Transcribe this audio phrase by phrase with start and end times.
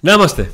[0.00, 0.50] Να είμαστε.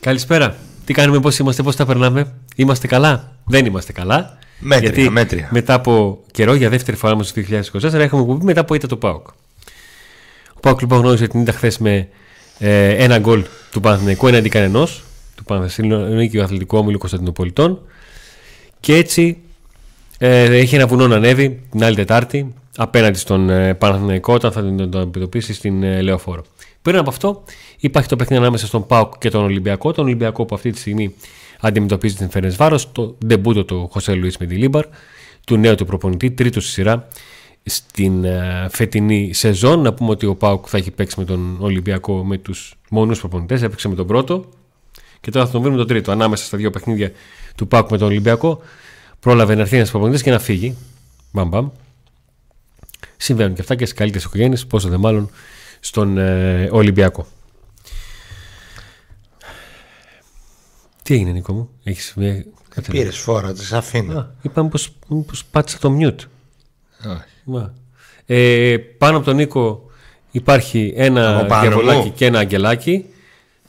[0.00, 0.56] Καλησπέρα.
[0.84, 2.32] Τι κάνουμε, πώς είμαστε, πώς τα περνάμε.
[2.56, 4.38] Είμαστε καλά; Δεν είμαστε καλά.
[4.58, 5.48] Μέτρια, γιατί μέτρια.
[5.50, 7.32] μετά από καιρό, για δεύτερη φορά μα το
[7.82, 9.26] 2024, έχουμε κουμπί μετά από ήττα το ΠΑΟΚ.
[10.54, 12.08] Ο ΠΑΟΚ λοιπόν γνώρισε την ήττα χθες με
[12.58, 15.04] ε, ένα γκολ του Παναθηναϊκού έναντι κανενός,
[15.36, 17.80] του Παναθηναϊκού Αθλητικού Όμιλου Κωνσταντινοπολιτών.
[18.80, 19.38] Και έτσι
[20.18, 24.60] ε, έχει ένα βουνό να ανέβει την άλλη Τετάρτη απέναντι στον ε, Παναθηναϊκό όταν θα
[24.60, 26.44] τον, τον αντιμετωπίσει στην ε, Λεωφόρο.
[26.82, 27.44] Πριν από αυτό,
[27.82, 29.92] υπάρχει το παιχνίδι ανάμεσα στον Πάουκ και τον Ολυμπιακό.
[29.92, 31.14] Τον Ολυμπιακό που αυτή τη στιγμή
[31.60, 34.84] αντιμετωπίζει την Φέρνε Βάρος, το ντεμπούτο του Χωσέ Λουίς Μεντιλίμπαρ,
[35.46, 37.08] του νέου του προπονητή, τρίτο στη σειρά
[37.64, 39.80] στην ε, φετινή σεζόν.
[39.80, 43.62] Να πούμε ότι ο Πάουκ θα έχει παίξει με τον Ολυμπιακό με τους μονού προπονητές.
[43.62, 44.48] Έπαιξε με τον πρώτο
[45.20, 46.12] και τώρα θα τον βρούμε τον τρίτο.
[46.12, 47.12] Ανάμεσα στα δύο παιχνίδια
[47.56, 48.60] του Πάουκ με τον Ολυμπιακό,
[49.20, 50.76] πρόλαβε να έρθει ένας προπονητής και να φύγει.
[51.32, 51.68] Μπαμ, μπαμ.
[53.16, 55.30] Συμβαίνουν και αυτά και στις καλύτερες οικογένειες, πόσο δε μάλλον
[55.80, 57.26] στον ε, Ολυμπιακό.
[61.12, 62.44] Τι έγινε Νίκο μου, έχεις μια...
[62.90, 64.18] Πήρες φόρα, τη αφήνω.
[64.18, 64.90] Α, είπαμε πως,
[65.26, 66.18] πως πάτησα το mute.
[67.10, 67.24] Όχι.
[67.44, 67.74] Μα.
[68.26, 69.90] Ε, πάνω από τον Νίκο
[70.30, 72.12] υπάρχει ένα Από πάνω διαβολάκι μου.
[72.14, 73.04] και ένα αγγελάκι.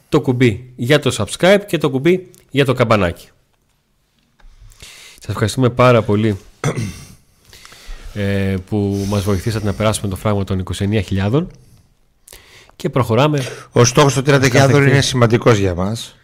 [0.10, 3.30] Το κουμπί για το subscribe και το κουμπί για το καμπανάκι.
[5.14, 6.38] Σας ευχαριστούμε πάρα πολύ
[8.14, 11.46] ε, που μας βοηθήσατε να περάσουμε το φράγμα των 29.000
[12.76, 13.44] και προχωράμε.
[13.72, 15.02] Ο στόχος του 30.000 Κάθε είναι τι.
[15.02, 16.16] σημαντικός για μας.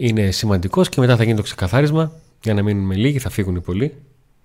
[0.00, 3.60] Είναι σημαντικός και μετά θα γίνει το ξεκαθάρισμα για να μείνουμε λίγοι, θα φύγουν οι
[3.60, 3.94] πολλοί.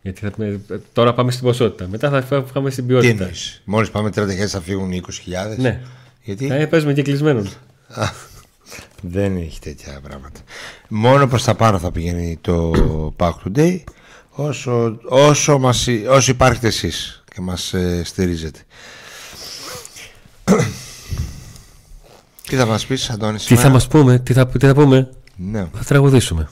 [0.01, 0.61] Γιατί θα, πούμε,
[0.93, 1.87] τώρα πάμε στην ποσότητα.
[1.87, 3.11] Μετά θα φά- πάμε στην Τι ποιότητα.
[3.23, 5.57] εννοείς; Μόλις πάμε 30.000 θα φύγουν 20.000.
[5.57, 5.81] Ναι.
[6.23, 7.49] Γιατί; Ε, παίζουμε και κλεισμένον.
[9.01, 10.39] δεν έχει τέτοια πράγματα.
[10.87, 12.71] Μόνο προς τα πάνω θα πηγαίνει το
[13.17, 13.79] Pack Today
[14.29, 18.59] όσο, όσο, μας, όσο υπάρχετε εσείς και μας στηρίζετε.
[22.47, 25.09] Τι θα μας πεις, Αντώνη, Τι σήμερα; θα μας πούμε, τι θα, τι θα πούμε;
[25.35, 26.49] Ναι, Θα τραγουδήσουμε.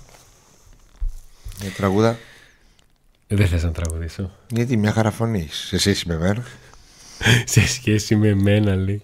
[1.61, 2.17] μια τραγούδα.
[3.27, 4.31] Ε, Δεν θες να τραγουδήσω.
[4.49, 5.73] Γιατί μια χαρά φωνή έχεις.
[5.73, 6.43] Εσύ είσαι με μένα.
[7.45, 9.01] σε σχέση με εμένα λέει.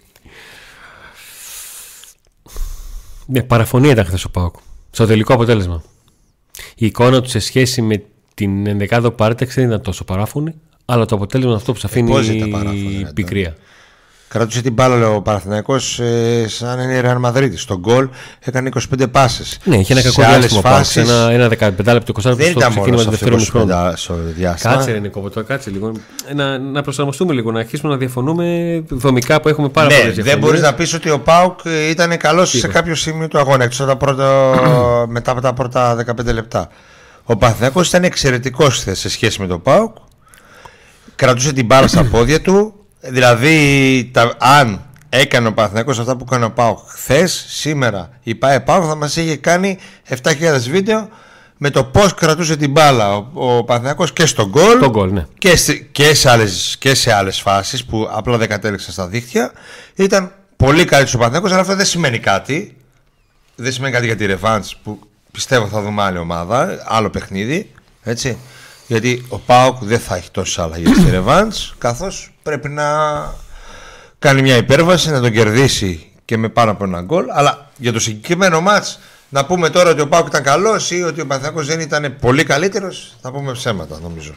[3.26, 4.56] Ναι, παραφωνία ήταν χθες ο Πάοκ.
[4.92, 5.84] Στο τελικό αποτέλεσμα.
[6.76, 10.54] Η εικόνα του σε σχέση με την ενδεκάδο πάρτεξη δεν ήταν τόσο παράφωνη,
[10.86, 13.56] αλλά το αποτέλεσμα είναι αυτό που σε αφήνει πώς ήταν παράφωνη, ρε, η πικρία.
[14.30, 17.58] Κρατούσε την μπάλα λέει, ο Παναθηναϊκός ε, σαν είναι η Ρεal Μαδρίτη.
[17.58, 19.60] Στον γκολ έκανε 25 πάσες.
[19.64, 20.86] Ναι, είχε ένα Σε κακό άλλες διάστημα ο Πάοκ.
[20.86, 23.10] Σε φάσεις ένα, ένα 15 λεπτό 20 Δεν λεπτό στο ήταν ξεκίνημα μόνος του σε
[23.10, 23.96] δεύτερου αυτό μηχρόνου.
[24.08, 24.74] το διάστημα.
[24.74, 25.92] Κάτσε ρε Νίκο, το κάτσε λίγο.
[26.36, 28.46] Να, να προσαρμοστούμε λίγο, να αρχίσουμε να διαφωνούμε
[28.90, 30.50] δομικά που έχουμε πάρα ναι, πολλές δεν διαφωνίες.
[30.50, 33.64] μπορείς να πεις ότι ο Πάουκ ε, ήταν καλός σε είπα; κάποιο σημείο του αγώνα
[33.64, 34.56] εκτός από τα πρώτα,
[35.18, 36.70] μετά από τα πρώτα 15 λεπτά.
[37.24, 39.96] Ο Παναθηναϊκός ήταν εξαιρετικός σε σχέση με τον Πάουκ.
[41.16, 42.72] Κρατούσε την μπάλα στα πόδια του.
[43.00, 48.60] Δηλαδή, τα, αν έκανε ο Παναθηναϊκός αυτά που έκανε ο Πάουκ χθες, σήμερα η ΠΑΕ
[48.60, 49.78] Πάουκ θα μας είχε κάνει
[50.24, 51.10] 7.000 βίντεο
[51.58, 55.26] με το πώς κρατούσε την μπάλα ο, ο Παναθηναϊκός και στον γκολ Το γκολ, ναι.
[55.38, 59.52] και, σε, και, σε άλλες, και σε άλλες φάσεις που απλά δεν κατέληξαν στα δίχτυα.
[59.96, 62.78] Ήταν πολύ καλύτερος ο Παναθηναϊκός αλλά αυτό δεν σημαίνει κάτι.
[63.56, 65.00] Δεν σημαίνει κάτι για τη Ρεβάντς που
[65.32, 67.72] πιστεύω θα δούμε άλλη ομάδα άλλο παιχνίδι
[68.04, 68.38] έτσι.
[68.88, 72.86] Γιατί ο ΠΑΟΚ δεν θα έχει τόσες αλλαγές στη Ρεβάντς καθώς πρέπει να
[74.20, 78.00] κάνει μια υπέρβαση να τον κερδίσει και με πάνω από ένα γκολ αλλά για το
[78.00, 79.00] συγκεκριμένο μάτς
[79.30, 82.44] να πούμε τώρα ότι ο ΠΑΟΚ ήταν καλός ή ότι ο Παναθηναϊκός δεν ήταν πολύ
[82.44, 84.34] καλύτερος θα πούμε ψέματα νομίζω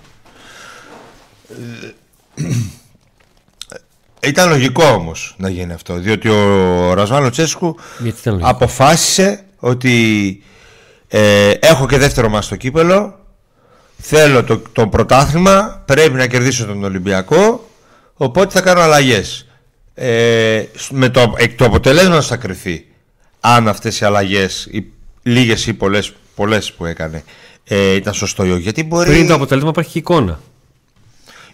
[4.22, 5.94] Ήταν λογικό όμως να γίνει αυτό.
[5.94, 10.42] Διότι ο Ρασβάνο Τσέσκου Γιατί ήταν λογικό; αποφάσισε ότι
[11.08, 13.18] ε, έχω και δεύτερο μας στο κύπελο.
[13.98, 15.82] Θέλω το, το πρωτάθλημα.
[15.86, 17.69] Πρέπει να κερδίσω τον Ολυμπιακό.
[18.22, 19.46] Οπότε θα κάνω αλλαγές.
[19.94, 22.86] Ε, με το, εκ του αποτελέσματος θα κρυθεί
[23.40, 24.84] αν αυτές οι αλλαγές οι
[25.22, 27.24] λίγες ή πολλές, πολλές που έκανε
[27.64, 30.40] ε, ήταν σωστό ή όχι γιατί μπορεί Πριν το αποτέλεσμα υπάρχει και εικόνα.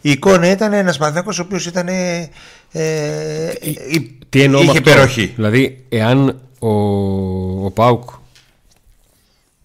[0.00, 2.30] η εικόνα ήταν ένας Παναθηναϊκός ο οποίος ήταν ε,
[2.72, 3.52] ε,
[3.90, 6.68] η- Τι εννοώ με είχε αυτό; υπεροχή Δηλαδή, εάν ο,
[7.64, 8.10] ο Πάουκ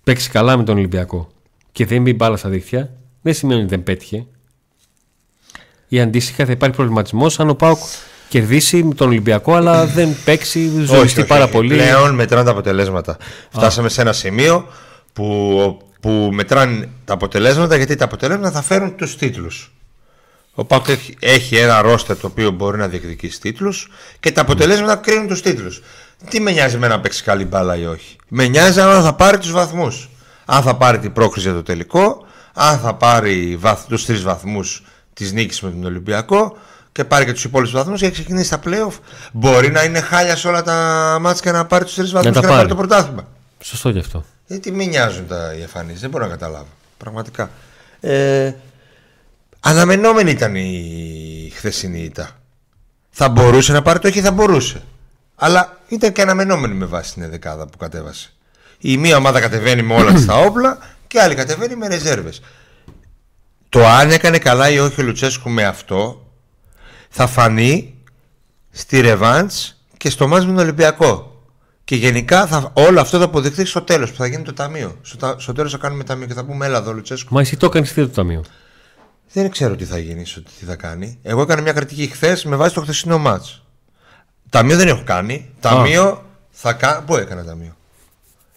[0.03, 1.31] παίξει καλά με τον Ολυμπιακό
[1.71, 2.89] και δεν μπει μπάλα στα δίχτυα,
[3.21, 4.25] δεν σημαίνει ότι δεν πέτυχε.
[5.93, 7.79] Ή αντίστοιχα θα υπάρχει προβληματισμός αν ο Πάουκ
[8.29, 11.75] κερδίσει με τον Ολυμπιακό, αλλά δεν παίξει, ζωριστεί πάρα πολύ.
[11.75, 13.17] Πλέον μετράνε τα αποτελέσματα.
[13.49, 14.67] Φτάσαμε σε ένα σημείο
[15.13, 19.71] που, που μετράνε τα αποτελέσματα γιατί τα αποτελέσματα θα φέρουν τους τίτλους.
[20.53, 23.89] Ο Πάουκ έχει, έχει ένα ρόστερ το οποίο μπορεί να διεκδικήσει τίτλους
[24.19, 25.81] και τα αποτελέσματα κρίνουν τους τίτλους.
[26.29, 29.37] Τι με νοιάζει με να παίξει καλή μπάλα ή όχι; Με νοιάζει αν θα πάρει
[29.37, 30.09] τους βαθμούς.
[30.45, 34.83] Αν θα πάρει την πρόκριση για το τελικό, αν θα πάρει βαθ, τους τρεις βαθμούς
[35.13, 36.57] της νίκης με τον Ολυμπιακό
[36.91, 38.99] και πάρει και τους υπόλοιπους βαθμούς για να ξεκινήσει τα playoff.
[39.31, 42.39] Μπορεί να είναι χάλια σε όλα τα μάτια και να πάρει τους τρεις βαθμούς τα
[42.39, 42.69] και να πάρει πάρει.
[42.69, 43.27] το πρωτάθλημα.
[43.59, 44.25] Σωστό γι' αυτό.
[44.47, 46.67] Γιατί μην νοιάζουν τα οι εμφανίσεις, δεν μπορώ να καταλάβω.
[46.97, 47.49] Πραγματικά.
[47.99, 48.53] Ε,
[49.59, 52.29] αναμενόμενη ήταν η χθεσινή ήττα.
[53.09, 54.81] Θα μπορούσε να πάρει το όχι, θα μπορούσε.
[55.35, 58.29] Αλλά ήταν και αναμενόμενη με βάση την δεκάδα που κατέβασε.
[58.77, 62.41] Η μία ομάδα κατεβαίνει με όλα της τα όπλα και η άλλη κατεβαίνει με ρεζέρβες.
[63.71, 66.31] Το αν έκανε καλά ή όχι ο Λουτσέσκου με αυτό
[67.09, 67.95] θα φανεί
[68.71, 71.41] στη ρεβάντς και στο μάτς με τον Ολυμπιακό.
[71.83, 74.97] Και γενικά θα, όλο αυτό θα αποδειχθεί στο τέλος που θα γίνει το ταμείο.
[75.01, 77.33] Στο, τα- στο τέλος θα κάνουμε ταμείο και θα πούμε έλα εδώ Λουτσέσκου.
[77.33, 78.43] Μα εσύ το έκανες τι το ταμείο;
[79.33, 81.19] Δεν ξέρω τι θα γίνει, στο- τι θα κάνει.
[81.21, 83.63] Εγώ έκανα μια κριτική χθες με βάση το χθεσινό μάτς.
[84.49, 85.49] Ταμείο δεν έχω κάνει.
[85.59, 87.01] Ταμείο θα κάνω.
[87.05, 87.75] Πού έκανα ταμείο;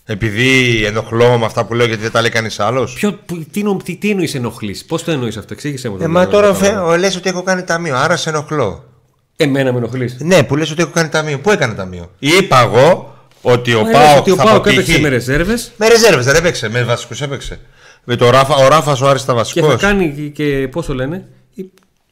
[0.07, 2.93] Επειδή ενοχλώ με αυτά που λέω γιατί δεν τα λέει κανείς άλλος.
[2.93, 6.05] Ποιο, που, τι, νο- τι, τι εννοείς ενοχλείς, πώς το εννοείς αυτό, εξήγησε μου το.
[6.05, 6.97] Ε, μα τώρα φε...
[6.99, 8.85] λες ότι έχω κάνει ταμείο, άρα σε ενοχλώ.
[9.37, 11.39] Εμένα με ενοχλείς; Ναι, που λες ότι έχω κάνει ταμείο.
[11.39, 15.01] Πού έκανα ταμείο; Είπα εγώ ότι ο Μα Πάοκ ότι ο θα Πάοκ έπαιξε αποτύχει.
[15.01, 17.61] με ρεζέρβες Με ρεζέρβες δεν έπαιξε, με βασικούς έπαιξε.
[18.05, 19.71] Με το Ράφα, ο Ράφας ο Άρης ήταν και βασικός.
[19.81, 21.29] θα κάνει και, και πώ το λένε.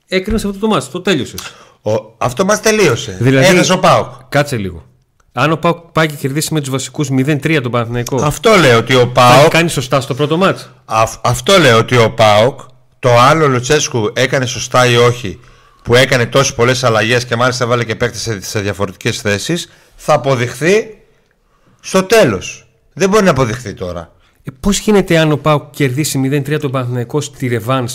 [0.08, 1.40] Έκρινε αυτό το μάτι, το τέλειωσες.
[2.18, 3.16] Αυτό μα τελείωσε.
[3.20, 4.06] Δηλαδή- Έχασε ο Πάοκ.
[4.28, 4.86] Κάτσε λίγο.
[5.32, 8.94] Αν ο Πάοκ πάει και κερδίσει με τους βασικούς 0-3 τον Παναθηναϊκό, Αυτό λέω ότι
[8.94, 9.48] ο θα Πάοκ.
[9.50, 10.70] κάνει σωστά στο πρώτο μάτς.
[10.84, 12.60] αυ- αυτό λέω ότι ο Πάοκ.
[12.98, 15.40] Το άλλο Λουτσέσκου έκανε σωστά ή όχι.
[15.82, 19.68] Που έκανε τόσες πολλές αλλαγές και μάλιστα βάλε και παίκτες σε, σε διαφορετικές θέσεις.
[19.96, 20.96] Θα αποδειχθεί
[21.80, 22.66] στο τέλος.
[22.92, 24.12] Δεν μπορεί να αποδειχθεί τώρα.
[24.42, 26.18] Ε, Πώς γίνεται αν ο Πάοκ κερδίσει
[26.48, 27.88] 0-3 τον Παναθηναϊκό στη Ρεβάν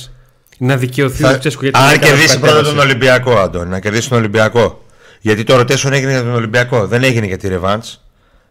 [0.58, 2.88] να δικαιωθεί ο Θα- Λουτσέσκου γιατί αν δεν έκανε κερδίσει αυτό που πρώτα τον κατέβασε.
[2.88, 4.82] Ολυμπιακό, Αντώνη, να κερδίσει τον Ολυμπιακό.
[5.20, 7.98] Γιατί το rotation έγινε για τον Ολυμπιακό, δεν έγινε για τη Revenge.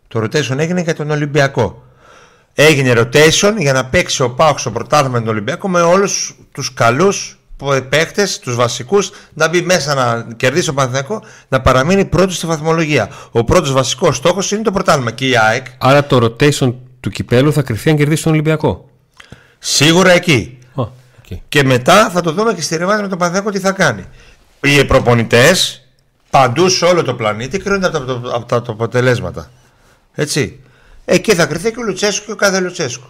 [0.08, 1.84] Το rotation έγινε για τον Ολυμπιακό.
[2.54, 6.74] Έγινε rotation για να παίξει ο Πάοξ στο πρωτάθλημα με τον Ολυμπιακό με όλους τους
[6.74, 7.38] καλούς
[7.88, 13.10] παίχτες, τους βασικούς, να μπει μέσα να κερδίσει ο Παναθηναϊκός, να παραμείνει πρώτος στη βαθμολογία.
[13.30, 15.10] Ο πρώτος βασικός στόχος είναι το πρωτάθλημα.
[15.10, 18.88] Και η ΑΕΚ Άρα το rotation του κυπέλου θα κριθεί αν κερδίσει τον Ολυμπιακό.
[19.58, 20.58] σίγουρα εκεί.
[20.74, 21.38] Α, οκέι.
[21.48, 24.04] Και μετά θα το δούμε και στη ρεβάνς με τον Παναθηναϊκό τι θα κάνει.
[24.60, 25.85] Οι προπονητές
[26.30, 29.50] παντού σε όλο το πλανήτη κρίνονται από τα, από τα- από τα αποτελέσματα.
[30.14, 30.60] Έτσι.
[31.04, 33.06] Εκεί θα κριθεί και ο Λουτσέσκου και ο κάθε Λουτσέσκου.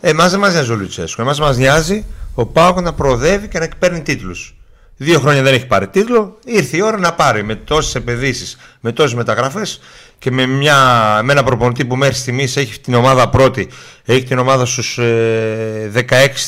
[0.00, 1.20] Εμάς δεν μας νοιάζει ο Λουτσέσκου.
[1.20, 2.04] Εμάς μας νοιάζει
[2.34, 4.54] ο ΠΑΟΚ να προοδεύει και να παίρνει τίτλους.
[4.96, 6.38] Δύο χρόνια δεν έχει πάρει τίτλο.
[6.44, 9.80] Ήρθε η ώρα να πάρει με τόσες επενδύσεις, με τόσες μεταγραφές
[10.18, 10.76] και με, μια,
[11.24, 13.68] με ένα προπονητή που μέχρι στιγμής έχει την ομάδα πρώτη.
[14.04, 16.02] Έχει την ομάδα στους ε, 16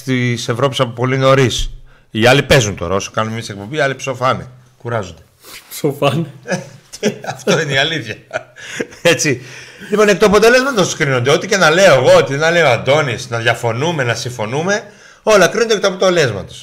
[0.04, 1.70] της Ευρώπης από πολύ νωρίς.
[2.10, 2.94] Οι άλλοι παίζουν τώρα.
[2.94, 4.46] Όσο κάνουμε εμείς εκπομπή, οι άλλοι ψοφάνε.
[4.82, 5.22] Κουράζονται.
[5.72, 6.30] Σοφάν.
[7.26, 8.16] Αυτό είναι η αλήθεια.
[9.02, 9.42] Έτσι.
[9.90, 11.30] Λοιπόν, εκ του αποτελέσματο κρίνονται.
[11.30, 14.82] Ό,τι και να λέω εγώ, ό,τι να λέει ο Αντώνης, να διαφωνούμε, να συμφωνούμε,
[15.22, 16.54] όλα κρίνονται εκ του αποτελέσματο.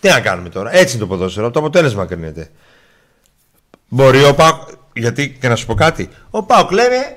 [0.00, 1.50] Τι να κάνουμε τώρα; Έτσι είναι το ποδόσφαιρο.
[1.50, 2.50] Το αποτέλεσμα κρίνεται.
[3.88, 4.68] Μπορεί ο Πάοκ.
[4.92, 6.08] Γιατί και να σου πω κάτι.
[6.30, 7.16] Ο Πάοκ λέμε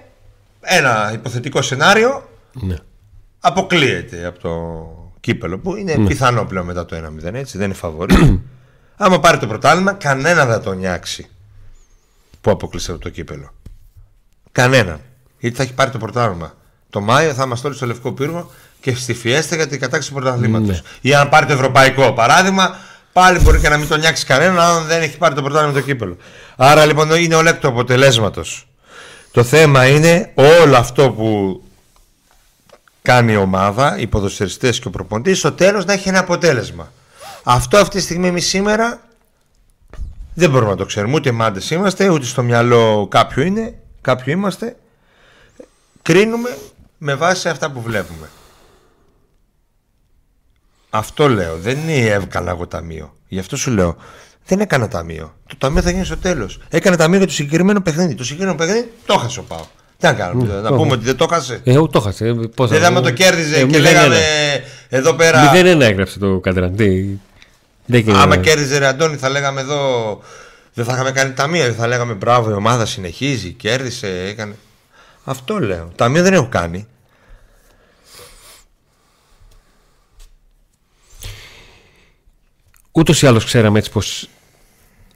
[0.61, 2.75] ένα υποθετικό σενάριο Ναι.
[3.39, 4.51] αποκλείεται από το
[5.19, 8.15] κύπελο που είναι πιθανό πλέον μετά το 1-0 έτσι δεν είναι φαβορή.
[8.99, 11.29] Άμα πάρει το πρωτάθλημα κανένα δεν θα τον νιάξει
[12.41, 13.53] που αποκλείσε από το κύπελο.
[14.51, 14.99] Κανέναν.
[15.39, 16.53] Γιατί θα έχει πάρει το πρωτάθλημα.
[16.89, 18.51] Το Μάιο θα είμαστε όλοι στο Λευκό Πύργο
[18.81, 20.81] και στη Φιέστα για την κατάκτηση του πρωταθλήματος.
[20.81, 20.81] Ναι.
[21.01, 22.75] Ή αν πάρει το Ευρωπαϊκό παράδειγμα,
[23.13, 25.81] πάλι μπορεί και να μην τον νιάξει κανέναν αν δεν έχει πάρει το πρωτάθλημα το
[25.81, 26.17] κύπελο.
[26.55, 28.67] Άρα λοιπόν είναι όλα εκ του αποτελέσματος.
[29.31, 31.61] Το θέμα είναι όλο αυτό που
[33.01, 36.91] κάνει η ομάδα, οι ποδοσφαιριστές και ο προπονητής, στο τέλος να έχει ένα αποτέλεσμα.
[37.49, 39.01] Αυτό αυτή τη στιγμή εμείς σήμερα
[40.33, 41.13] δεν μπορούμε να το ξέρουμε.
[41.15, 44.75] Ούτε μάντες είμαστε, ούτε στο μυαλό κάποιου είναι, κάποιου είμαστε.
[46.01, 46.57] Κρίνουμε
[46.97, 48.29] με βάση αυτά που βλέπουμε.
[50.89, 51.57] Αυτό λέω.
[51.57, 53.13] Δεν είναι έβγαλα εγώ ταμείο.
[53.27, 53.95] Γι' αυτό σου λέω.
[54.45, 55.33] Δεν έκανα ταμείο.
[55.47, 56.59] Το ταμείο θα γίνει στο τέλος.
[56.69, 58.15] Έκανα ταμείο για το συγκεκριμένο παιχνίδι.
[58.15, 59.65] Το συγκεκριμένο παιχνίδι το έχασε ο Πάο.
[59.97, 60.93] Τι να κάνουμε, Ναι, να το πούμε έχω.
[60.93, 61.61] ότι δεν το έχασε.
[61.63, 62.27] Ε, εγώ το έχασε.
[62.27, 63.81] Ε, πώς Δεν θα- θα με το κέρδιζε Ε, και 0-1.
[63.81, 64.17] λέγαμε
[64.89, 65.51] εδώ πέρα.
[65.53, 67.19] 0-1 έγραψε το Κατραντή.
[67.87, 68.19] Δεν γίνεται.
[68.19, 70.21] Άμα κέρδιζε ρε Αντώνη, θα λέγαμε εδώ.
[70.73, 71.63] Δεν θα είχαμε κάνει ταμείο.
[71.63, 74.55] Δεν θα λέγαμε μπράβο, η ομάδα συνεχίζει, κέρδισε, έκανε.
[75.23, 75.91] Αυτό λέω.
[75.95, 76.87] Ταμείο δεν έχω κάνει.
[82.91, 84.29] Ούτως ή άλλως ξέραμε έτσι πως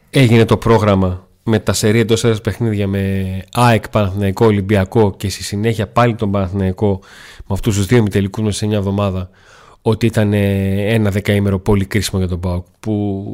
[0.10, 5.44] έγινε το πρόγραμμα με τα σερή εντός έδρας παιχνίδια με ΑΕΚ, Παναθηναϊκό, Ολυμπιακό και στη
[5.44, 7.00] συνέχεια πάλι τον Παναθηναϊκό
[7.38, 9.30] με αυτούς τους δύο ημιτελικού μέσα σε 9 εβδομάδα
[9.82, 13.26] ότι ήταν ε, ένα δεκαήμερο πολύ κρίσιμο για τον ΠΑΟΚ που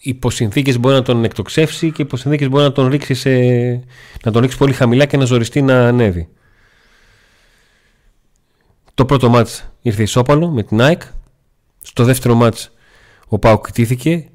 [0.00, 3.30] υπό συνθήκε μπορεί να τον εκτοξεύσει και υπό συνθήκε μπορεί να τον ρίξει, σε,
[4.24, 6.28] να τον ρίξει πολύ χαμηλά και να ζοριστεί να ανέβει.
[8.94, 11.02] Το πρώτο μάτς ήρθε ισόπαλο με την ΑΕΚ.
[11.82, 12.70] Στο δεύτερο μάτς
[13.28, 14.28] ο Πάουκ κτήθηκε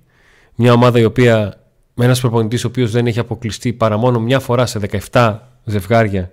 [0.56, 1.64] Μια ομάδα η οποία
[1.94, 4.80] με ένας προπονητής ο οποίος δεν έχει αποκλειστεί παρά μόνο μια φορά σε
[5.12, 6.32] 17 ζευγάρια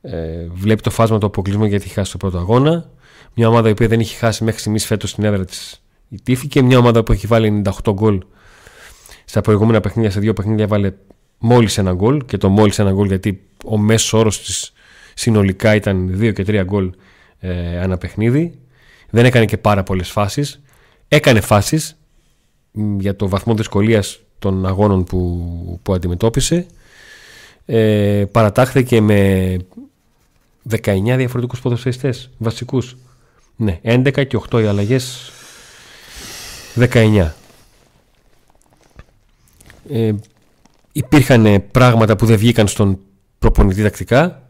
[0.00, 2.90] ε, βλέπει το φάσμα του αποκλεισμού γιατί έχει χάσει το πρώτο αγώνα.
[3.34, 6.46] Μια ομάδα η οποία δεν έχει χάσει μέχρι στιγμής φέτος στην έδρα της η Τύφη
[6.46, 8.22] και μια ομάδα που έχει βάλει 98 γκολ
[9.24, 10.10] στα προηγούμενα παιχνίδια.
[10.10, 10.92] Σε δύο παιχνίδια βάλε
[11.38, 14.72] μόλις ένα γκολ και το μόλις ένα γκολ γιατί ο μέσος όρος της
[15.14, 16.90] συνολικά ήταν 2 και 3 γκολ
[17.40, 18.58] ε, ένα παιχνίδι.
[19.10, 20.60] Δεν έκανε και πάρα πολλές φάσεις.
[21.08, 21.96] Έκανε φάσεις
[22.98, 26.66] για το βαθμό δυσκολίας των αγώνων που, που αντιμετώπισε.
[27.66, 29.56] Ε, παρατάχθηκε με
[30.70, 32.96] 19 διαφορετικούς ποδοσφαιριστές βασικούς.
[33.60, 35.32] Ναι, 11 και 8 οι αλλαγές
[36.78, 37.30] 19.
[39.90, 40.14] Ε,
[40.92, 42.98] υπήρχαν πράγματα που δεν βγήκαν στον
[43.38, 44.42] προπονητή τακτικά,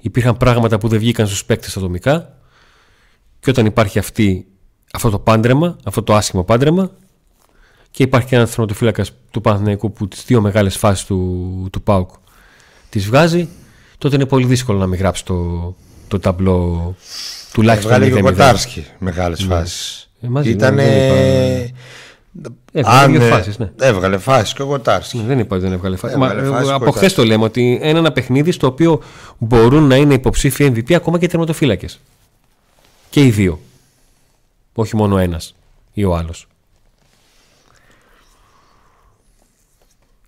[0.00, 2.38] υπήρχαν πράγματα που δεν βγήκαν στους παίκτες ατομικά
[3.40, 4.46] και όταν υπάρχει αυτή,
[4.92, 6.90] αυτό το πάντρεμα, αυτό το άσχημο πάντρεμα
[7.90, 12.10] και υπάρχει και ένας θεματοφύλακα του Παναθηναϊκού που τις δύο μεγάλες φάσεις του, του ΠΑΟΚ
[12.88, 13.48] τις βγάζει
[13.98, 15.74] τότε είναι πολύ δύσκολο να μην γράψει το,
[16.12, 16.94] το ταμπλό
[17.52, 17.92] τουλάχιστον.
[17.92, 19.54] Έβγαλε και ο Κοτάρσκι μεγάλες ναι.
[19.54, 20.10] φάσεις.
[20.20, 20.78] Ε, Ήταν.
[22.72, 23.72] Έβγαλε δύο φάσεις, ναι.
[23.80, 25.18] Έβγαλε φάσεις και ο Κοτάρσκι.
[25.18, 26.18] Ναι, δεν είπα ότι δεν έβγαλε φάσεις.
[26.70, 29.02] από χθες το λέμε ότι είναι ένα παιχνίδι στο οποίο
[29.38, 32.00] μπορούν να είναι υποψήφιοι MVP ακόμα και τερματοφύλακες.
[33.10, 33.60] Και οι δύο.
[34.74, 35.54] Όχι μόνο ένας
[35.92, 36.46] ή ο άλλος.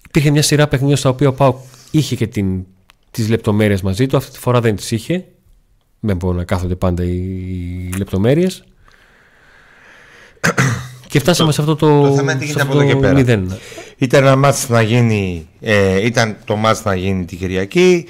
[0.09, 1.61] Υπήρχε μια σειρά παιχνίδια στα οποία ο Πάου
[1.91, 2.65] είχε και την
[3.15, 4.17] τις λεπτομέρειες μαζί του.
[4.17, 5.25] Αυτή τη φορά δεν τις είχε.
[6.07, 8.65] Δεν μπορούν να κάθονται πάντα οι λεπτομέρειες.
[11.09, 13.59] και φτάσαμε σε αυτό το, το, θέμα σε αυτό το μηδέν.
[13.97, 18.07] Ήταν ένα μάτς να γίνει, ε, ήταν το μάτς να γίνει την Κυριακή.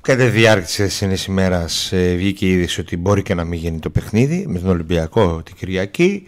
[0.00, 3.78] Κατά τη διάρκεια της ημέρας ε, βγήκε η είδηση ότι μπορεί και να μην γίνει
[3.78, 6.24] το παιχνίδι με τον Ολυμπιακό την Κυριακή.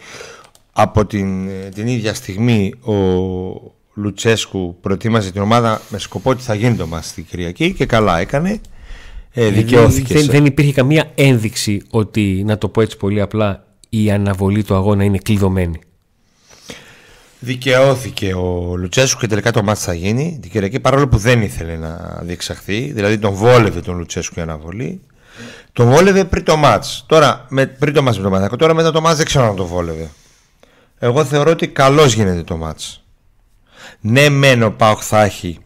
[0.71, 2.93] Από την, ε, την ίδια στιγμή ο,
[3.93, 8.19] Λουτσέσκου προετοίμαζε την ομάδα με σκοπό ότι θα γίνει το μάτς την Κυριακή και καλά
[8.19, 8.59] έκανε.
[9.39, 10.21] Ε, δικαιώθηκες.
[10.21, 14.75] Δεν, δεν υπήρχε καμία ένδειξη ότι, να το πω έτσι πολύ απλά, η αναβολή του
[14.75, 15.79] αγώνα είναι κλειδωμένη.
[17.39, 21.75] Δικαιώθηκε ο Λουτσέσκου και τελικά το μάτς θα γίνει την Κυριακή παρόλο που δεν ήθελε
[21.75, 22.91] να διεξαχθεί.
[22.91, 25.01] Δηλαδή τον βόλευε τον Λουτσέσκου η αναβολή.
[25.73, 27.03] Τον βόλευε πριν το μάτς.
[27.07, 29.65] Τώρα, με, πριν το μάτς με τον Τώρα μετά το μάτς δεν ξέρω αν τον
[29.65, 30.09] βόλευε.
[30.99, 33.03] Εγώ θεωρώ ότι καλώς γίνεται το μάτς.
[33.99, 35.57] Ναι, μεν ο Πάοκ θα έχει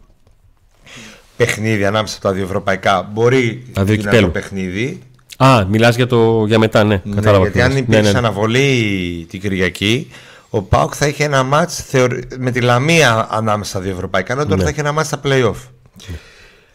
[1.36, 3.08] παιχνίδι ανάμεσα στα δύο ευρωπαϊκά.
[3.12, 5.02] Μπορεί να είναι το παιχνίδι.
[5.36, 6.44] Α, μιλάς για, το...
[6.46, 7.00] για μετά, ναι.
[7.04, 8.18] ναι κατάλαβα γιατί αν υπήρξε ναι, ναι.
[8.18, 10.10] αναβολή την Κυριακή,
[10.50, 11.84] ο Πάοκ θα είχε ένα μάτς
[12.38, 14.62] με τη Λαμία ανάμεσα στα δύο ευρωπαϊκά, ενώ τώρα ναι.
[14.62, 15.54] θα έχει ένα μάτς στα playoff.
[16.08, 16.18] Ναι.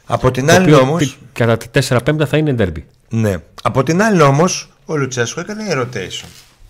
[0.06, 0.98] Από την άλλη όμω.
[1.34, 2.84] Κατά τη 4-5 θα είναι derby.
[3.10, 3.38] Ναι.
[3.64, 6.28] Από την άλλη όμως, ο Λουτσέσκο έκανε rotation.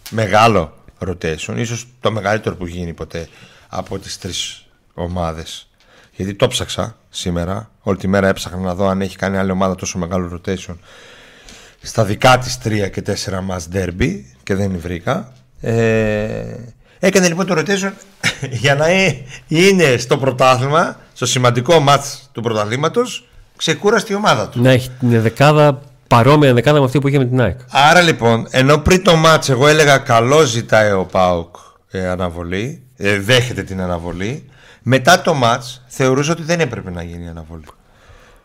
[0.09, 0.73] Μεγάλο
[1.07, 1.53] rotation.
[1.55, 3.27] ίσως το μεγαλύτερο που γίνει ποτέ
[3.67, 5.69] από τις τρεις ομάδες.
[6.15, 7.71] Γιατί το ψάξα σήμερα.
[7.81, 10.75] Όλη τη μέρα έψαχνα να δω αν έχει κάνει άλλη ομάδα τόσο μεγάλο rotation.
[11.81, 14.11] Στα δικά της 3 και 4 μας derby
[14.43, 15.31] και δεν βρήκα.
[15.61, 16.55] Ε,
[16.99, 17.91] έκανε λοιπόν το rotation
[18.61, 24.61] για να ε, είναι στο πρωτάθλημα, στο σημαντικό μάτς του πρωταθλήματος, ξεκούραστη η ομάδα του.
[24.61, 27.59] Να έχει την δεκάδα παρόμοια δεκάδα με αυτή που είχε με την ΑΕΚ.
[27.69, 31.55] Άρα λοιπόν, ενώ πριν το μάτς εγώ έλεγα καλό ζητάει ο Πάουκ
[31.91, 34.49] ε, αναβολή, ε, δέχεται την αναβολή,
[34.89, 37.63] μετά το match θεωρούσα ότι δεν έπρεπε να γίνει αναβολή.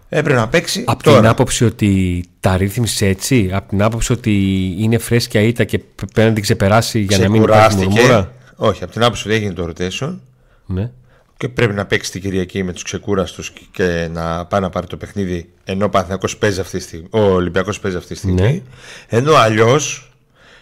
[0.08, 0.84] Έπρεπε να παίξει.
[0.86, 4.32] Από την άποψη ότι τα ρύθμισε έτσι, από την άποψη ότι
[4.78, 8.92] είναι φρέσκια ήττα και πρέπει να την ξεπεράσει για να μην υπάρχει μουρμούρα; Όχι, από
[8.92, 10.18] την άποψη ότι έγινε το rotation.
[10.66, 10.90] Ναι.
[11.36, 14.96] Και πρέπει να παίξει την Κυριακή με τους ξεκούραστους και να πάει να πάρει το
[14.96, 17.06] παιχνίδι ενώ ο παίζει αυτή τη στιγμή.
[17.10, 18.40] Ο Ολυμπιακός παίζει αυτή τη στιγμή.
[18.40, 18.62] Ναι.
[19.08, 20.12] Ενώ αλλιώς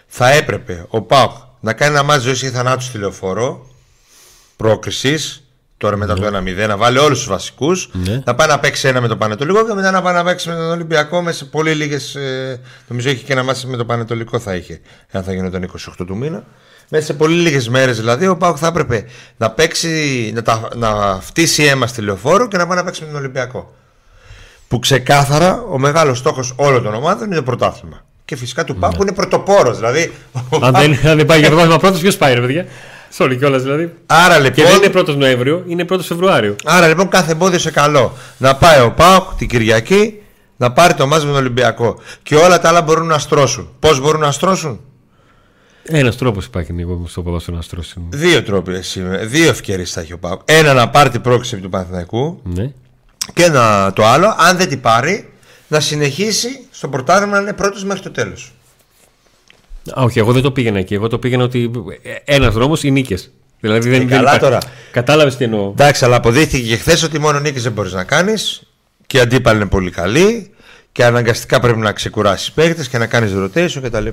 [0.07, 3.67] θα έπρεπε ο Πάοκ να κάνει ένα μάτι ζωή ή θανάτου στη λεωφόρο
[4.55, 5.40] πρόκρισης
[5.81, 6.67] Τώρα μετά το 1-0 ναι.
[6.67, 7.89] να βάλει όλους τους βασικούς.
[7.93, 8.21] Ναι.
[8.25, 10.55] Να πάει να παίξει ένα με το Πανετολικό και μετά να πάει να παίξει με
[10.55, 12.15] τον Ολυμπιακό με σε πολύ λίγες.
[12.15, 14.81] Ε, νομίζω έχει και ένα μάτι με το Πανετολικό θα είχε.
[15.11, 16.43] Αν θα τον 28 του μήνα.
[16.89, 19.05] Μέσα σε πολύ λίγες μέρες δηλαδή ο Πάουκ θα έπρεπε
[19.37, 23.07] να παίξει, να, τα, να φτύσει αίμα στη λεωφόρο και να πάει να παίξει με
[23.07, 23.73] τον Ολυμπιακό.
[24.67, 28.05] Που ξεκάθαρα ο μεγάλος στόχος όλων των ομάδων είναι το πρωτάθλημα.
[28.25, 28.99] Και φυσικά του Πάουκ ναι.
[29.01, 29.77] είναι πρωτοπόρος.
[29.77, 30.13] Δηλαδή,
[30.61, 32.65] αν, δεν, αν δεν πάει για πρωτάθλημα πρώτος, ποιος πάει, ρε παιδιά;
[33.17, 33.93] Sorry κιόλας δηλαδή.
[34.05, 34.53] Άρα λοιπόν.
[34.53, 36.55] Και δεν είναι 1 Νοέμβριο, είναι 1 Φεβρουάριο.
[36.65, 38.17] Άρα λοιπόν κάθε εμπόδιο σε καλό.
[38.37, 40.21] Να πάει ο Πάοκ την Κυριακή
[40.57, 41.99] να πάρει το μάζι με τον Ολυμπιακό.
[42.23, 43.69] Και όλα τα άλλα μπορούν να στρώσουν.
[43.79, 44.79] Πώς μπορούν να στρώσουν,
[45.83, 48.07] ένας τρόπος υπάρχει λίγο στο ποδόσφαιρο να στρώσουν.
[48.09, 48.71] Δύο τρόποι.
[49.23, 50.41] Δύο ευκαιρίες θα έχει ο Πάοκ.
[50.45, 52.41] Ένα να πάρει την πρόκληση του Παναθηναϊκού.
[52.43, 52.71] Ναι.
[53.33, 55.33] Και ένα το άλλο, αν δεν την πάρει,
[55.67, 58.51] να συνεχίσει στο πρωτάθλημα να είναι πρώτος μέχρι το τέλος.
[59.95, 60.93] Όχι, εγώ δεν το πήγαινα εκεί.
[60.93, 61.71] Εγώ το πήγαινα ότι
[62.25, 63.31] ένας δρόμος είναι νίκες.
[63.59, 64.57] Δηλαδή δεν, Ε, δεν καλά υπάρχει- τώρα.
[64.91, 65.69] Κατάλαβες τι εννοώ.
[65.69, 68.61] Εντάξει, αλλά αποδείχθηκε και χθες ότι μόνο νίκη δεν μπορείς να κάνεις
[69.07, 70.51] και οι αντίπαλοι είναι πολύ καλοί
[70.91, 74.07] και αναγκαστικά πρέπει να ξεκουράσεις παίκτες και να κάνεις rotation κτλ.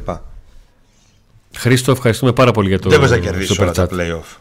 [1.56, 3.92] Χρήστο, ευχαριστούμε πάρα πολύ για το Δεν μπορείς να κερδίσεις super όλα τα chat.
[3.94, 4.36] playoff.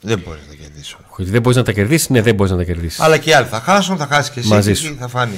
[0.00, 0.92] Δεν μπορείς να τα κερδίσεις.
[0.94, 1.06] όλα.
[1.18, 3.00] Ότι δεν μπορείς να τα κερδίσεις, ναι, δεν μπορείς να τα κερδίσεις.
[3.00, 4.48] Αλλά και οι άλλοι θα χάσουν, θα χάσεις και εσύ.
[4.48, 4.96] Μαζί και σου.
[4.98, 5.36] Θα φάνει.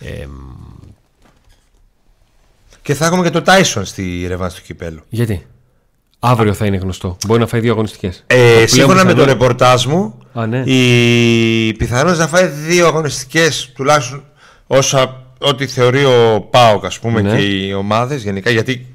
[0.00, 0.26] Ε,
[2.82, 5.00] Και θα έχουμε και το Tyson στη ρευάνση του κυπέλου.
[5.08, 5.46] γιατί;
[6.18, 7.16] Αύριο θα είναι γνωστό.
[7.26, 8.24] Μπορεί να φάει δύο αγωνιστικές.
[8.26, 10.58] Ε, σύμφωνα με το ρεπορτάζ μου, Α, ναι.
[10.58, 14.22] η πιθανότητα να φάει δύο αγωνιστικές τουλάχιστον
[14.66, 17.36] όσα ό,τι θεωρεί ο ΠΑΟΚ ας πούμε Ναι.
[17.36, 18.86] και οι ομάδες γενικά γιατί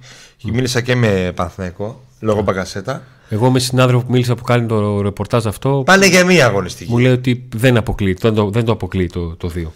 [0.43, 5.45] μίλησα και με Παναθηναϊκό λόγω Μπαγκασέτα Εγώ με συνάδελφο που μίλησα που κάνει το ρεπορτάζ
[5.45, 6.91] αυτό, πάνε για μία αγωνιστική.
[6.91, 8.17] μου λέει ότι δεν αποκλείει.
[8.19, 9.73] Δεν το, δεν το αποκλείει το, το δύο.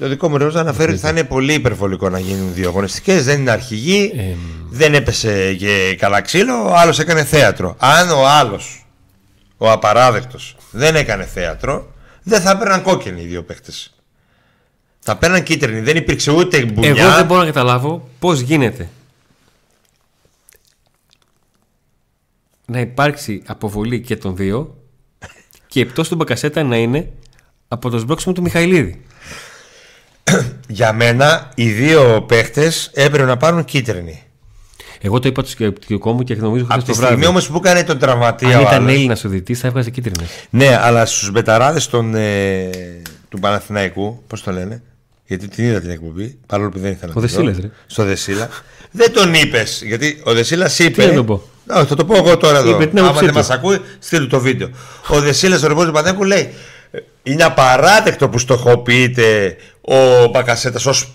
[0.00, 3.40] Το δικό μου ρεζό αναφέρει ότι θα είναι πολύ υπερβολικό να γίνουν δύο αγωνιστικές δεν
[3.40, 4.34] είναι αρχηγή, Ε,
[4.70, 7.76] δεν έπεσε και καλά ξύλο, ο άλλος έκανε θέατρο.
[7.78, 8.86] Αν ο άλλος,
[9.56, 11.92] ο απαράδεκτος, δεν έκανε θέατρο,
[12.22, 13.94] δεν θα παίρναν κόκκινοι οι δύο παίχτες.
[14.98, 17.04] Θα παίρναν κίτρινη, δεν υπήρξε ούτε μπουνιά.
[17.04, 18.88] Εγώ δεν μπορώ να καταλάβω πώς γίνεται
[22.66, 24.76] να υπάρξει αποβολή και των δύο
[25.66, 27.12] και η πτώση του Μπακασέτα να είναι
[27.68, 29.04] από το σμπρόξιμο του Μιχαηλίδη.
[30.68, 34.22] Για μένα οι δύο παίχτες έπρεπε να πάρουν κίτρινη.
[35.02, 37.12] Εγώ το είπα το σκεπτικό μου και νομίζω χθες Από το τη βράδυ.
[37.14, 40.28] στιγμή όμως που έκανε τον τραυματία Αν ο ήταν άλλος- Έλληνας οδητής, θα έβγαζε κίτρινες.
[40.50, 42.70] Ναι, αλλά στους μπεταράδες των, ε,
[43.28, 44.82] του Παναθηναϊκού, πώς το λένε,
[45.26, 47.70] γιατί την είδα την εκπομπή, παρόλο που δεν ήθελα Ο να τη δω, Δεσίλας, ρε.
[47.86, 48.48] Στο Δεσίλα.
[48.90, 51.06] δεν τον είπες, γιατί ο Δεσίλας είπε.
[51.06, 52.70] να τον πω; Όχι, θα το πω εγώ τώρα εδώ.
[52.70, 53.38] Είπε την Άμα άποψή δεν του.
[53.40, 54.68] μας ακούει, στείλου το βίντεο.
[55.08, 56.54] Ο Δεσίλας, ο ρεπόρτερ του Παναθηναϊκού λέει:
[56.90, 61.12] «Ε, Είναι απαράδεκτο που στοχοποιείται ο Μπακασέτας ως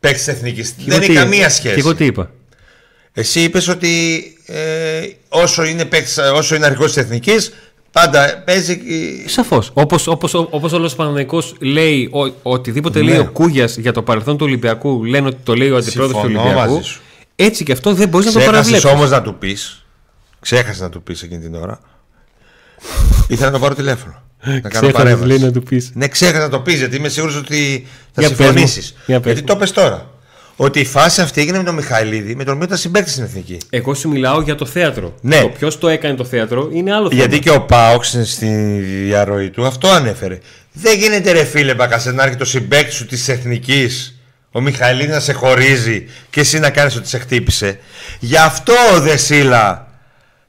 [0.00, 0.74] παίκτης εθνικής.
[0.86, 1.74] Δεν έχει καμία σχέση.
[1.74, 2.30] Και εγώ τι είπα.
[3.12, 7.52] Εσύ είπες ότι ε, όσο είναι, παίκτης, όσο είναι αρχηγός της εθνικής,
[7.92, 8.72] πάντα παίζει.
[9.24, 9.70] ε, Σαφώς.
[9.74, 13.10] Όπως όπως, όπως όλος ο Παναναναϊκό λέει ο, οτιδήποτε Ναι.
[13.10, 16.26] λέει ο Κούγιας για το παρελθόν του Ολυμπιακού, λένε ότι το λέει ο αντιπρόεδρος του
[16.28, 16.72] Συμφωνώ Ολυμπιακού.
[16.72, 17.00] μαζί σου.
[17.36, 18.90] Έτσι και αυτό δεν μπορείς να το Ξέχασες παραβλέψεις.
[18.98, 19.84] όμως να του πεις.
[20.40, 21.80] Ξέχασες να του πεις εκείνη την ώρα.
[23.28, 24.22] Ήθελα να το πάρω τηλέφωνο.
[24.44, 25.26] Να κάνω Ξέχασε παρέμβαση.
[25.28, 25.90] λέει να του πεις.
[25.94, 28.44] Ναι, ξέχασα να το πεις γιατί είμαι σίγουρος ότι θα Για πες μου.
[28.44, 28.94] συμφωνήσεις.
[29.06, 29.46] Για πες Γιατί μου.
[29.46, 30.06] το πες τώρα.
[30.56, 33.58] Ότι η φάση αυτή έγινε με τον Μιχαηλίδη, με τον οποίο ήταν συμπέκτη στην εθνική.
[33.70, 35.14] Εγώ σου μιλάω για το θέατρο.
[35.20, 35.40] Ναι.
[35.40, 37.20] Το ποιος το έκανε το θέατρο είναι άλλο θέμα.
[37.20, 38.46] Γιατί και ο Πάοξ στη
[39.04, 40.38] διαρροή του αυτό ανέφερε.
[40.72, 44.20] Δεν γίνεται ρε φίλε Μπακασέ να έρχεται ο συμπέκτη σου της εθνικής,
[44.52, 47.78] ο Μιχαηλίδης να σε χωρίζει και εσύ να κάνεις ότι σε χτύπησε.
[48.20, 49.88] Γι' αυτό ο Δεσίλα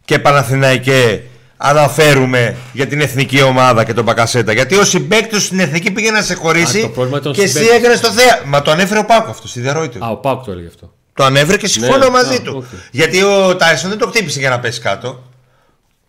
[0.06, 1.21] και Παναθηναϊκέ
[1.65, 4.54] αναφέρουμε για την εθνική ομάδα και τον Μπακασέτα.
[4.54, 7.36] Γιατί ο συμπέκτη σου στην εθνική πήγε να σε Α, το χωρίσει πρόβλημα ήταν ο
[7.36, 7.78] και εσύ συμπαίκτης.
[7.78, 8.41] έκανες το θέα.
[8.45, 10.06] Μα το ανέφερε ο Πάκο αυτός στη διαρροή του.
[10.06, 10.93] Α, ο Πάουκ το έλεγε αυτό.
[11.13, 12.54] Το ανέφερε και συμφωνώ Ναι, μαζί α, του.
[12.58, 12.80] οκ.
[12.91, 15.23] Γιατί ο Τάισον δεν το χτύπησε για να πέσει κάτω.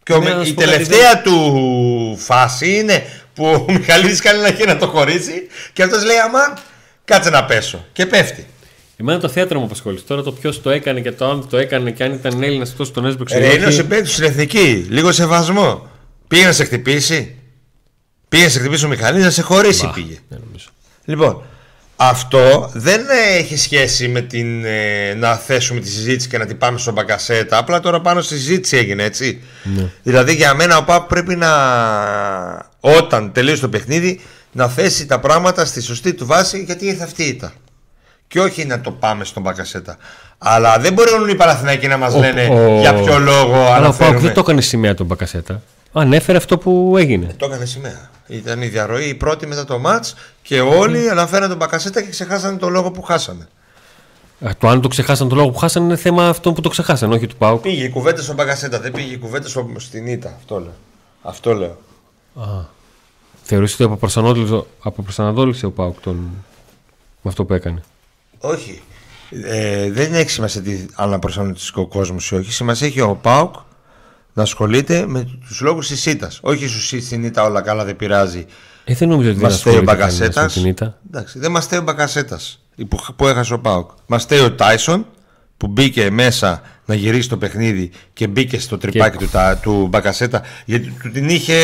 [0.02, 3.64] Και ο Ναι, Μι- να σου η πω κάτι, τελευταία του φάση είναι που ο
[3.72, 6.54] Μιχαλίδης κάνει ένα χέρι να το χωρίσει και αυτός λέει αμάν
[7.04, 8.46] κάτσε να πέσω και πέφτει.
[9.06, 10.04] Εμένα το θέατρο μου απασχόλησε.
[10.06, 12.90] Τώρα το ποιος το έκανε και το αν το έκανε και αν ήταν Έλληνας αυτό
[12.90, 13.38] τον έσπρωξε.
[13.38, 13.76] Ρε, ή είναι ο όχι.
[13.76, 15.86] συμπέκτης στην εθνική, λίγο σεβασμό.
[16.28, 17.34] Πήγε να σε χτυπήσει.
[18.28, 20.18] Πήγε να σε χτυπήσει ο Μιχαλίδης να σε χωρίσει πήγε.
[20.28, 20.68] Δεν νομίζω.
[21.04, 21.42] Λοιπόν,
[21.96, 23.00] αυτό δεν
[23.38, 27.58] έχει σχέση με την ε, να θέσουμε τη συζήτηση και να την πάμε στον Μπακασέτα.
[27.58, 29.42] Απλά τώρα πάνω στη συζήτηση έγινε, έτσι.
[30.02, 31.50] Δηλαδή για μένα ο Παπ πρέπει να,
[32.80, 34.20] όταν τελείωσε το παιχνίδι,
[34.52, 37.52] να θέσει τα πράγματα στη σωστή του βάση γιατί ήρθε αυτή η ήττα.
[38.34, 39.96] Και όχι να το πάμε στον Μπακασέτα.
[40.38, 43.70] Αλλά δεν μπορούν οι Παναθηναϊκοί να μας Ο- λένε ο- για ποιο λόγο Αλλά ο
[43.70, 44.18] Πάουκ αναφέρουμε.
[44.20, 45.62] δεν το έκανε σημαία τον Μπακασέτα.
[45.92, 47.34] Ανέφερε αυτό που έγινε.
[47.36, 48.10] Το έκανε σημαία.
[48.26, 52.58] Ήταν η διαρροή η πρώτη μετά το μάτς και όλοι αναφέραν τον Μπακασέτα και ξεχάσανε
[52.58, 53.48] τον λόγο που χάσανε.
[54.46, 57.12] Α, Το αν το ξεχάσαν το λόγο που χάσαν είναι θέμα αυτών που το ξεχάσαν,
[57.12, 57.60] όχι του Πάουκ.
[57.62, 60.34] Πήγε η κουβέντα στον Μπαγκασέτα, δεν πήγε η κουβέντα στο, στην Ήτα.
[60.36, 60.74] Αυτό λέω.
[61.22, 61.78] Αυτό λέω.
[63.42, 66.14] Θεωρείς ότι αποπροσανατόλισε, αποπροσανατόλισε ο Πάουκ τον...
[67.22, 67.82] με αυτό που έκανε;
[68.44, 68.80] Όχι.
[69.44, 72.52] Ε, δεν έχει σημασία τι αναπροσανατολιστικό κόσμο ή όχι.
[72.52, 73.54] Σημασία έχει ο Πάουκ
[74.32, 76.30] να ασχολείται με τους λόγους της Ήτα.
[76.40, 78.46] Όχι σου στην Ήτα όλα καλά, δεν πειράζει.
[78.84, 80.60] Ε, δεν νομίζω ότι δεν Μα στέει ο ασχολείται κανένας με Μπαγκασέτα.
[80.60, 80.98] την ήττα.
[81.10, 83.90] Εντάξει, δεν μα στέει ο Μπαγκασέτας που, που έχασε ο Πάουκ.
[84.06, 85.06] Μα στέει ο Τάισον
[85.56, 90.42] που μπήκε μέσα να γυρίσει το παιχνίδι και μπήκε στο τρυπάκι του, τα- του Μπακασέτα
[90.64, 91.56] γιατί του την είχε,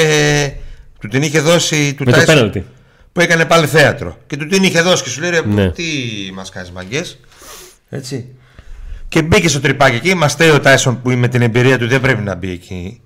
[1.01, 2.66] του την είχε δώσει του Με το Tyson πέναλτι.
[3.12, 5.70] Που έκανε πάλι θέατρο και του την είχε δώσει και σου λέει ρε, Ναι.
[5.70, 5.85] τι
[6.35, 7.18] μας κάνεις μαγκές
[7.88, 8.27] έτσι
[9.09, 12.01] και μπήκε στο τρυπάκι εκεί μας στέει ο Τάισον που με την εμπειρία του δεν
[12.01, 13.01] πρέπει να μπει εκεί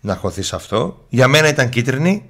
[0.00, 2.22] να χωθεί σε αυτό για μένα ήταν κίτρινη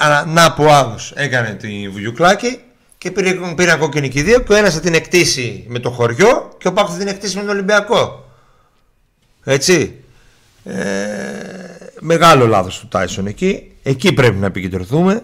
[0.00, 2.58] αλλά να που άλλος έκανε τη βουγιουκλάκη
[2.98, 5.90] και πήρε, πήραν κόκκινη και οι δύο και ο ένας θα την εκτίσει με το
[5.90, 8.28] χωριό και ο Πάκος θα την εκτίσει με τον Ολυμπιακό
[9.44, 9.94] έτσι
[10.66, 10.74] Ε,
[12.00, 13.70] μεγάλο λάθος του Τάισον εκεί.
[13.82, 15.22] Εκεί πρέπει να επικεντρωθούμε.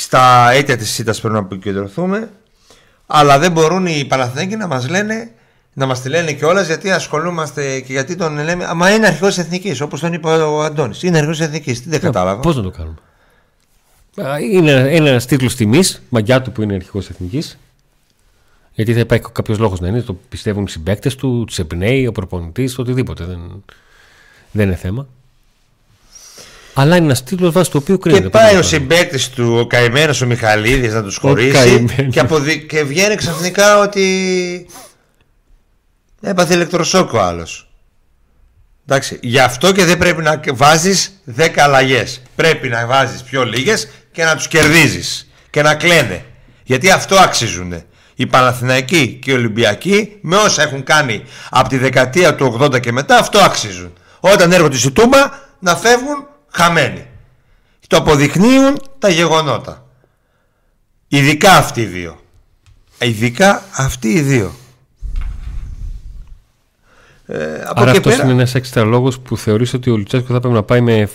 [0.00, 2.30] Στα αίτια της ΣΥΤΑς πρέπει να επικεντρωθούμε.
[3.06, 5.30] Αλλά δεν μπορούν οι Παναθηναϊκοί να μας λένε
[5.72, 8.74] να μας τη λένε κιόλας γιατί ασχολούμαστε και γιατί τον λέμε.
[8.74, 11.02] Μα είναι αρχηγός εθνικής, όπως τον είπε ο Αντώνης.
[11.02, 11.82] Είναι αρχηγός εθνικής.
[11.82, 12.40] Τι δεν κατάλαβα.
[12.40, 12.96] Πώς να το κάνουμε.
[14.52, 17.58] Είναι, είναι ένας τίτλος τιμής, μαγιά του που είναι αρχηγός εθνικής.
[18.72, 20.02] Γιατί θα υπάρχει κάποιος λόγος να είναι.
[20.02, 23.24] Το πιστεύουν οι συμπαίκτες του, τους εμπνέει, ο προπονητής, οτιδήποτε.
[23.24, 23.64] Δεν,
[24.52, 25.06] δεν είναι θέμα.
[26.74, 28.22] Αλλά είναι ένας τίτλος βάσει το οποίο κρίνεται.
[28.22, 31.84] Και πάει ο συμπαίκτης του, ο καημένος ο Μιχαλίδης, να τους χωρίσει.
[32.10, 32.66] Και, αποδει...
[32.66, 34.66] και βγαίνει ξαφνικά ότι
[36.20, 37.68] Έπαθε ηλεκτροσόκ ο άλλος.
[38.86, 42.22] Εντάξει, γι' αυτό και δεν πρέπει να βάζεις 10 αλλαγές.
[42.36, 46.24] Πρέπει να βάζεις πιο λίγες και να τους κερδίζεις και να κλαίνε.
[46.64, 47.82] Γιατί αυτό αξίζουν.
[48.14, 52.92] Οι Παναθηναϊκοί και οι Ολυμπιακοί με όσα έχουν κάνει από τη δεκαετία του 80 και
[52.92, 53.92] μετά αυτό αξίζουν.
[54.20, 57.06] Όταν έρχονται στη Τούμπα να φεύγουν χαμένοι.
[57.86, 59.86] Το αποδεικνύουν τα γεγονότα.
[61.08, 62.20] Ειδικά αυτοί οι δύο.
[63.00, 64.54] Ειδικά αυτοί οι δύο.
[67.26, 70.54] Ε, από Άρα αυτός είναι ένας έξτρα λόγος που θεωρείς ότι ο Λουτσέσκο θα πρέπει
[70.54, 71.08] να πάει με,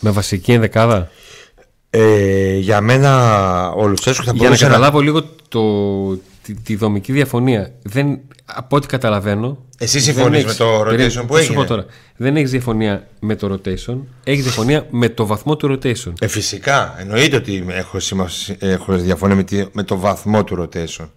[0.00, 1.10] με βασική ενδεκάδα;
[1.90, 5.60] Ε, για μένα ο Λουτσέσκο θα μπορούσε Για να καταλάβω λίγο το,
[6.42, 7.72] τη, τη, δομική διαφωνία.
[7.82, 9.58] Δεν, από ό,τι καταλαβαίνω.
[9.78, 14.42] Εσύ συμφωνείς με το rotation που έγινε; Τώρα, δεν έχεις διαφωνία με το rotation, έχεις
[14.42, 16.12] διαφωνία με το βαθμό του rotation.
[16.20, 16.94] Ε, φυσικά.
[16.98, 17.98] Εννοείται ότι έχω,
[18.58, 21.08] έχω διαφωνία με, με το βαθμό του rotation.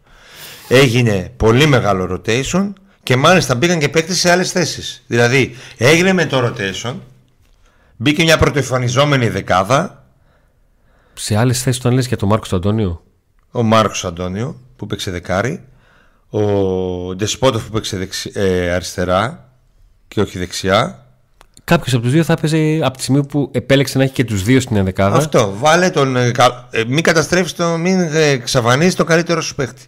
[0.68, 5.04] Έγινε πολύ μεγάλο rotation και μάλιστα μπήκαν και παίκτες σε άλλες θέσεις.
[5.08, 6.94] Δηλαδή έγινε με το rotation,
[7.96, 10.06] μπήκε μια πρωτοεφανιζόμενη δεκάδα.
[11.14, 13.04] Σε άλλες θέσεις, όταν λες για τον Μάρκος Αντώνιο;
[13.56, 15.64] Ο Μάρκος Αντώνιο που παίξε δεκάρι.
[16.30, 16.42] Ο
[17.16, 19.50] Ντεσπότοφ που παίξε ε, αριστερά
[20.08, 21.06] και όχι δεξιά.
[21.64, 24.44] Κάποιος από τους δύο θα έπαιζε από τη στιγμή που επέλεξε να έχει και τους
[24.44, 25.18] δύο στην δεκάδα.
[25.18, 25.54] Αυτό.
[25.58, 26.16] Βάλε τον.
[26.16, 26.32] Ε,
[26.70, 27.78] ε, μην καταστρέφει το.
[27.78, 29.86] Μην εξαφανίζει το καλύτερο σου παίχτη.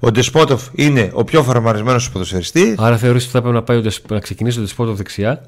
[0.00, 2.74] Ο Ντεσπότοφ είναι ο πιο φαρμαρισμένο ποδοσφαιριστής.
[2.78, 5.44] Άρα θεωρείς ότι θα πρέπει να, πάει να ξεκινήσει ο Ντεσπότοφ δεξιά.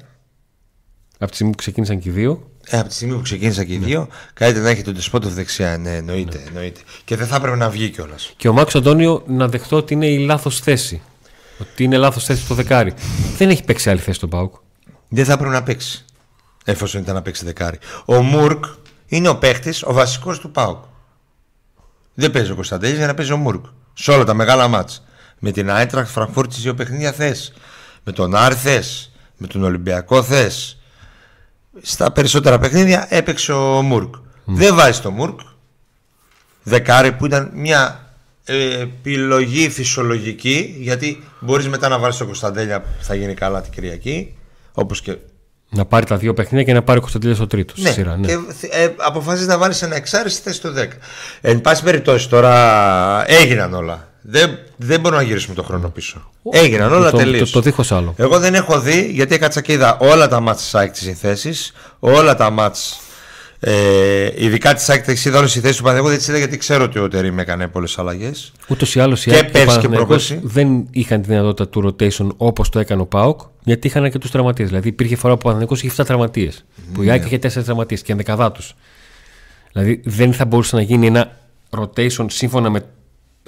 [1.21, 2.49] Από τη στιγμή που ξεκίνησαν και οι δύο.
[2.65, 3.85] Ε, από τη στιγμή που ξεκίνησαν και οι ναι.
[3.85, 5.77] δύο, καλύτερα να έχει τον Ντεσπότοφ δεξιά.
[5.77, 6.43] Ναι, εννοείται, ναι.
[6.47, 6.79] εννοείται.
[7.05, 8.33] Και δεν θα έπρεπε να βγει κιόλας.
[8.37, 11.01] Και ο Μάξο Αντώνιο να δεχτώ ότι είναι η λάθος θέση.
[11.59, 12.93] Ότι είναι λάθος θέση το δεκάρι.
[13.37, 14.55] δεν έχει παίξει άλλη θέση τον Πάουκ.
[15.07, 16.05] Δεν θα έπρεπε να παίξει.
[16.65, 17.77] Εφόσον ήταν να παίξει δεκάρι.
[18.05, 18.65] Ο Μουρκ
[19.07, 20.83] είναι ο παίχτης, ο βασικός του Πάουκ.
[22.13, 25.03] Δεν παίζει ο Κωνσταντέλης για να παίζει ο Μουρκ σε όλα τα μεγάλα μάτς.
[25.39, 27.53] Με την Άιτραχτ Φραγκφούρτη δύο παιχνίδια θες.
[28.03, 29.11] Με τον Άρη θες.
[29.37, 30.75] Με τον Ολυμπιακό θες.
[31.81, 34.15] Στα περισσότερα παιχνίδια έπαιξε ο Μουρκ.
[34.45, 35.39] Δεν βάζει το Μουρκ.
[36.63, 38.13] Δεκάρι που ήταν μια
[38.81, 44.35] επιλογή φυσιολογική γιατί μπορείς μετά να βάλεις το Κωνσταντέλια που θα γίνει καλά την Κυριακή
[44.73, 45.17] όπως και
[45.69, 47.79] να πάρει τα δύο παιχνίδια και να πάρει ο Κωνσταντίνο το τρίτος.
[47.79, 48.27] Ναι, σειρά, ναι.
[48.27, 48.37] Και
[48.71, 50.87] ε, αποφασίζεις να βάλεις ένα εξάρι στη θέση του 10.
[51.41, 54.10] Εν πάση περιπτώσει τώρα έγιναν όλα.
[54.21, 56.31] Δεν, δεν μπορούμε να γυρίσουμε το χρόνο πίσω.
[56.51, 57.47] Έγιναν όλα τελείω.
[57.49, 58.13] Το, το, το άλλο.
[58.17, 61.53] Εγώ δεν έχω δει γιατί έκατσα και είδα όλα τα μάτια της ΣΑΙΚ τι συνθέσει,
[61.99, 62.83] όλα τα μάτια
[63.63, 66.83] ε, ειδικά της άκρη είδα όλες οι θέσει του Παναγιώτου, δεν τις είδα γιατί ξέρω
[66.83, 68.51] ότι ο Τερήμ έκανε πολλές αλλαγές.
[68.67, 73.05] Ούτως ή άλλως οι και δεν είχαν τη δυνατότητα του rotation όπως το έκανε ο
[73.05, 74.67] Πάοκ, γιατί είχαν και του τραυματίες.
[74.67, 76.65] Δηλαδή υπήρχε φορά που ο Παναγιώτο είχε 7 τραυματίες.
[76.93, 77.11] Που η ναι.
[77.11, 78.75] Άκη είχε 4 τραυματίες και ενδεκαδά τους.
[79.71, 81.37] Δηλαδή δεν θα μπορούσε να γίνει ένα
[81.77, 82.85] rotation σύμφωνα με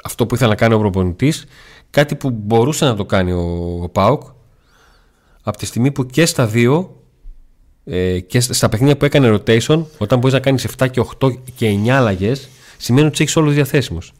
[0.03, 1.45] αυτό που ήθελε να κάνει ο προπονητής,
[1.89, 4.21] κάτι που μπορούσε να το κάνει ο, ο Πάοκ
[5.43, 7.03] από τη στιγμή που και στα δύο
[7.85, 11.79] ε, και στα παιχνίδια που έκανε rotation, όταν μπορείς να κάνεις 7 και 8 και
[11.85, 14.13] 9 αλλαγές, σημαίνει ότι έχεις όλους διαθέσιμους.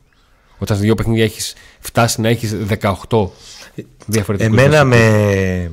[0.57, 2.55] Όταν σε δύο παιχνίδια έχεις φτάσει να έχεις
[3.09, 3.29] 18
[4.05, 4.57] διαφορετικούς.
[4.57, 5.71] Εμένα με.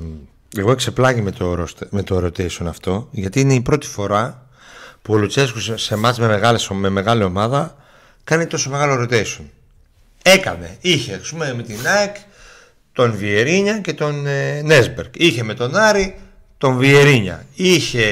[0.56, 4.46] Εγώ εξεπλάγει με το, με το rotation αυτό, γιατί είναι η πρώτη φορά
[5.02, 7.76] που ο Λουτσέσκου σε μάτς με, μεγάλες, με μεγάλη ομάδα
[8.24, 9.44] κάνει τόσο μεγάλο rotation.
[10.22, 10.76] Έκανε.
[10.80, 12.16] Είχε, ας πούμε, με την ΑΕΚ
[12.92, 15.14] τον Βιερίνια και τον ε, Νέσμπερκ.
[15.16, 16.18] Είχε με τον Άρη
[16.59, 17.46] τον Βιερίνια.
[17.54, 18.06] Είχε,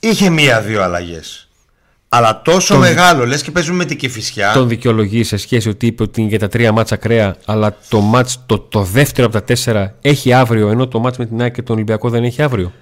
[0.00, 1.46] είχε μία-δύο αλλαγές.
[2.08, 4.52] Αλλά τόσο μεγάλο, λες και παίζουμε με την Κηφισιά.
[4.52, 8.00] Τον δικαιολογείς σε σχέση ότι είπε ότι είναι για τα τρία μάτσα κρέα, αλλά το,
[8.00, 11.54] μάτς, το, το δεύτερο από τα τέσσερα έχει αύριο, ενώ το μάτς με την ΑΕΚ
[11.54, 12.72] και τον Ολυμπιακό δεν έχει αύριο;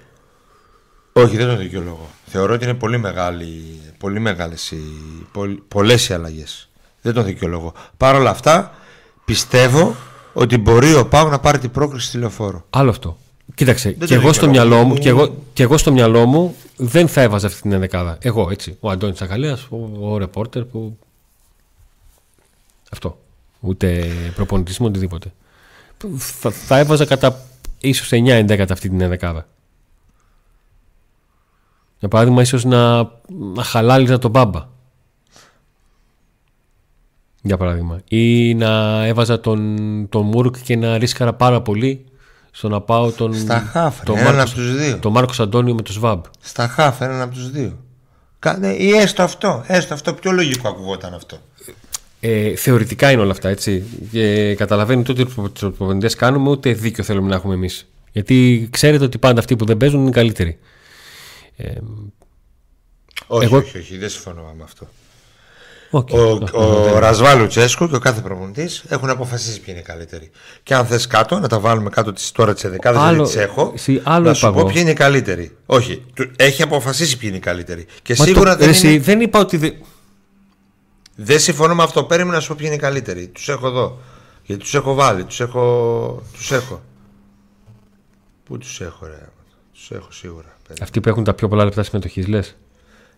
[1.13, 2.09] Όχι, δεν τον δικαιολογώ.
[2.25, 4.81] Θεωρώ ότι είναι πολύ, μεγάλη, πολύ μεγάλες οι,
[5.67, 6.70] πολλές οι αλλαγές.
[7.01, 7.73] Δεν τον δικαιολογώ.
[7.97, 8.71] Παρ' όλα αυτά,
[9.25, 9.95] πιστεύω
[10.33, 12.65] ότι μπορεί ο Πάου να πάρει την πρόκληση στη λεωφόρο.
[12.69, 13.17] Άλλο αυτό.
[13.55, 17.21] Κοίταξε, και εγώ, στο μυαλό μου, και, εγώ, και εγώ στο μυαλό μου δεν θα
[17.21, 18.17] έβαζα αυτή την ενδεκάδα.
[18.21, 18.77] Εγώ έτσι.
[18.79, 20.97] Ο Αντώνης Τσακαλέα, ο, ο ρεπόρτερ που.
[22.91, 23.17] Αυτό.
[23.59, 25.33] Ούτε προπονητή μου, οτιδήποτε.
[26.17, 27.45] Θα, θα έβαζα κατά
[27.79, 29.47] ίσως 9-11 αυτή την δεκάδα.
[31.99, 32.97] Για παράδειγμα, ίσως να,
[33.53, 34.67] να χαλάλιζα τον μπάμπα.
[37.41, 38.01] Για παράδειγμα.
[38.07, 39.77] Ή να έβαζα τον,
[40.09, 42.05] τον Μούρκ και να ρίσκαρα πάρα πολύ
[42.51, 43.33] στο να πάω τον.
[43.33, 44.97] Στα χάφ, τον έναν Μάρκος- από τους δύο.
[44.99, 46.23] Τον Μάρκος Αντώνιο με το Σβάμπ.
[46.39, 47.77] Στα χάφ, έναν από τους δύο.
[48.39, 49.63] Κάνε, ή έστω αυτό.
[49.67, 50.13] Έστω αυτό.
[50.13, 51.37] Πιο λογικό ακουγόταν αυτό.
[52.19, 53.83] Ε, θεωρητικά είναι όλα αυτά, έτσι.
[54.11, 57.87] Και καταλαβαίνετε ότι του προπονητές κάνουμε, ούτε δίκιο θέλουμε να έχουμε εμείς.
[58.11, 60.57] Γιατί ξέρετε ότι πάντα αυτοί που δεν παίζουν είναι καλύτεροι.
[61.55, 61.71] Ε,
[63.27, 64.87] Όχι, Εγώ- όχι, όχι, δεν συμφωνώ με αυτό.
[65.91, 66.09] Οκέι.
[66.13, 66.19] Ο,
[66.95, 70.31] ο Ραζβάν Λουτσέσκου και ο κάθε προπονητής έχουν αποφασίσει ποιοι είναι οι καλύτεροι.
[70.63, 73.35] Και αν θες κάτω, να τα βάλουμε κάτω τις, τώρα τις δεκάδες, Άλλο- δεν τις
[73.35, 73.71] έχω.
[73.75, 74.67] εσύ, άλλο να σου είπα πω εγώ.
[74.69, 75.57] ποιοι είναι οι καλύτεροι.
[75.65, 77.85] Όχι, του- έχει αποφασίσει ποιοι είναι οι καλύτεροι.
[78.01, 79.57] Και Μα σίγουρα το- δεν, ρε, εσύ, είναι, δεν είπα ότι.
[79.57, 79.75] δεν-
[81.15, 82.03] δεν συμφωνώ με αυτό.
[82.03, 83.27] Περίμενα να σου πω ποιοι είναι οι καλύτεροι.
[83.27, 83.97] Τους έχω εδώ.
[84.43, 85.23] Γιατί τους έχω βάλει.
[85.23, 86.21] Τους έχω.
[86.33, 86.81] Τους έχω.
[88.43, 89.27] Πού τους έχω, ρε;
[89.73, 90.47] Τους έχω σίγουρα.
[90.61, 90.83] Περίμενα.
[90.83, 92.55] Αυτοί που έχουν τα πιο πολλά λεπτά συμμετοχής, λες;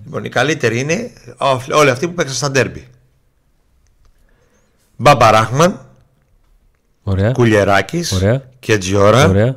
[0.05, 2.87] Λοιπόν, οι καλύτεροι είναι ό- όλοι αυτοί που παίξαν στα ντέρμπι.
[4.97, 5.85] Μπαμπαράχμαν,
[7.03, 7.31] Ωραία.
[7.31, 8.49] Κουλιεράκη Ωραία.
[8.59, 9.55] και Τζιόρα, Ωραία.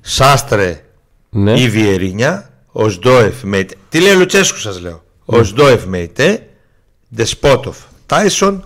[0.00, 0.84] Σάστρε
[1.30, 1.60] Ναι.
[1.60, 3.74] ή Βιερίνια, ο Σντόεφ Μέιτε.
[3.88, 5.04] Τι λέει ο Λουτσέσκου, σας λέω.
[5.24, 6.48] Ο Σντόεφ Μέιτε,
[7.14, 8.64] Ντεσπότοφ Τάισον,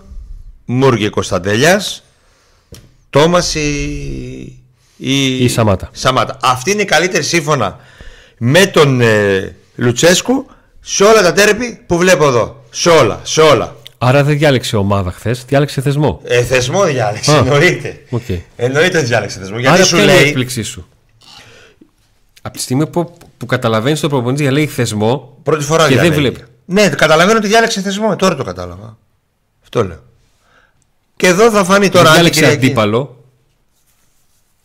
[0.65, 2.03] Μούργε Κωνσταντέλιας,
[3.09, 4.63] Τόμας ή.
[5.43, 5.89] Ή Σαμάτα.
[5.91, 6.37] Σαμάτα.
[6.41, 7.79] Αυτή είναι η καλύτερη σύμφωνα
[8.37, 10.45] με τον ε, Λουτσέσκου
[10.81, 12.63] σε όλα τα ντέρμπι που βλέπω εδώ.
[12.71, 13.75] Σε όλα, σε όλα.
[13.97, 16.21] Άρα δεν διάλεξε ομάδα χθες, διάλεξε θεσμό.
[16.23, 17.37] Ε, θεσμό διάλεξε, Α.
[17.37, 18.05] εννοείται.
[18.09, 18.21] Οκέι.
[18.55, 19.57] Εννοείται ότι διάλεξε θεσμό.
[19.59, 20.27] Γιατί Άρα σου ποια είναι η λέει.
[20.27, 20.87] έκπληξή σου;
[22.41, 25.37] Από τη στιγμή που, που καταλαβαίνεις ο προπονητής για λέει θεσμό.
[25.43, 26.19] Πρώτη φορά και δεν διαλέγει.
[26.29, 26.43] βλέπει.
[26.65, 28.09] Ναι, καταλαβαίνω ότι διάλεξε θεσμό.
[28.11, 28.97] Ε, Τώρα το κατάλαβα.
[29.63, 30.03] Αυτό λέω.
[31.15, 33.15] Και εδώ θα φανεί τώρα δεν αν η διάλεξε Κυριακή- αντίπαλο.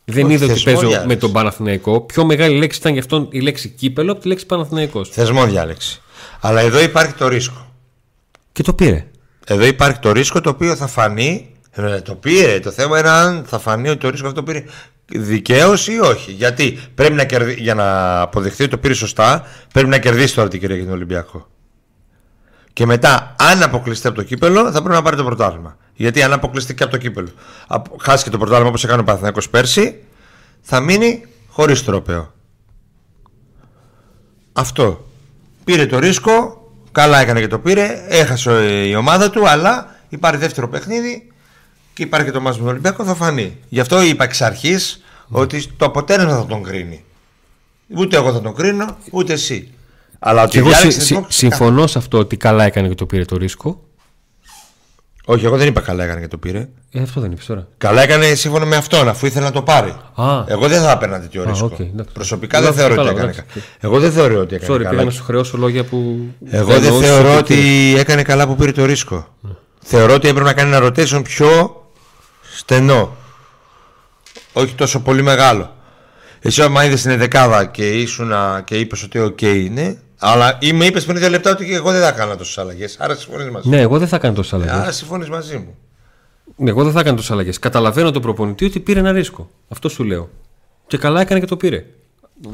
[0.04, 1.06] Δεν Όχι, είδε ότι θεσμό παίζω διάλεξε.
[1.06, 2.00] με τον Παναθηναϊκό.
[2.00, 5.08] Πιο μεγάλη λέξη ήταν γι' αυτόν η λέξη κύπελο από τη λέξη Παναθηναϊκός.
[5.08, 6.00] Θεσμό διάλεξε.
[6.40, 7.72] Αλλά εδώ υπάρχει το ρίσκο.
[8.52, 9.06] Και το πήρε.
[9.46, 11.50] Εδώ υπάρχει το ρίσκο το οποίο θα φανεί.
[11.70, 12.60] ε, Το πήρε.
[12.60, 14.64] Το θέμα είναι αν θα φανεί ότι το ρίσκο αυτό πήρε
[15.06, 16.32] δικαίως ή όχι.
[16.32, 17.52] Γιατί πρέπει να κερδί...
[17.58, 20.94] για να αποδειχθεί ότι το πήρε σωστά, πρέπει να κερδίσει τώρα την κυρία για τον
[20.94, 21.48] Ολυμπιακό.
[22.72, 25.76] Και μετά, αν αποκλειστεί από το κύπελο, θα πρέπει να πάρει το πρωτάθλημα.
[25.94, 27.28] Γιατί αν αποκλειστεί και από το κύπελο,
[27.66, 30.02] απο- χάσει και το πρωτάθλημα όπως έκανε ο Παναθηναϊκός πέρσι,
[30.60, 32.32] θα μείνει χωρίς τρόπαιο.
[34.52, 35.06] Αυτό.
[35.66, 40.38] Πήρε το ρίσκο, καλά έκανε και το πήρε, έχασε ε, η ομάδα του, αλλά υπάρχει
[40.40, 41.26] δεύτερο παιχνίδι
[41.94, 43.56] και υπάρχει και το μάτς με τον Ολυμπιακό, θα φανεί.
[43.68, 47.04] Γι' αυτό είπα εξ αρχής ότι το αποτέλεσμα θα τον κρίνει.
[47.96, 49.68] Ούτε εγώ θα τον κρίνω, ούτε εσύ.
[50.18, 52.94] Αλλά ότι Και εγώ διάλεξε συ- θεσμό, συ- συμφωνώ σε αυτό ότι καλά έκανε και
[52.94, 53.84] το πήρε το ρίσκο.
[55.28, 56.68] Όχι, εγώ δεν είπα καλά έκανε και το πήρε.
[56.90, 57.66] Ε, αυτό δεν είπες τώρα.
[57.78, 59.94] Καλά έκανε σύμφωνα με αυτόν, αφού ήθελε να το πάρει.
[60.14, 60.44] Α.
[60.46, 61.64] Εγώ δεν θα έπαιρνα τέτοιο Α, ρίσκο.
[61.66, 62.12] οκέι, εντάξει.
[62.14, 63.70] Προσωπικά δεν Εντάξει, θεωρώ ότι κατάλαβα, έκανε εντάξει.
[63.80, 63.92] καλά.
[63.94, 65.04] Εγώ δεν θεωρώ ότι έκανε Sorry, πήγα καλά.
[65.04, 66.16] να σου χρεώσω λόγια που.
[66.50, 68.00] Εγώ δεν εννοούσα θεωρώ το ότι πήρε.
[68.00, 69.28] έκανε καλά που πήρε το ρίσκο.
[69.84, 71.82] Θεωρώ ότι έπρεπε να κάνει ένα rotation πιο
[72.56, 73.16] στενό.
[74.52, 75.74] Όχι τόσο πολύ μεγάλο.
[76.40, 78.32] Εσύ, άμα είδες την δεκάδα και ήσουν
[78.64, 82.00] και είπες ότι οκέι είναι, αλλά ή με είπες πριν δύο λεπτά ότι εγώ δεν
[82.00, 82.96] θα έκανα τόσες αλλαγές.
[82.98, 83.74] Άρα συμφωνείς μαζί μου.
[83.74, 84.74] Ναι, εγώ δεν θα κάνω τόσες αλλαγές.
[84.74, 85.76] Άρα συμφωνεί μαζί μου.
[86.56, 87.58] Ναι, εγώ δεν θα κάνω τόσες αλλαγές.
[87.58, 89.50] Καταλαβαίνω τον προπονητή ότι πήρε ένα ρίσκο.
[89.68, 90.30] Αυτό σου λέω.
[90.86, 91.84] Και καλά έκανε και το πήρε.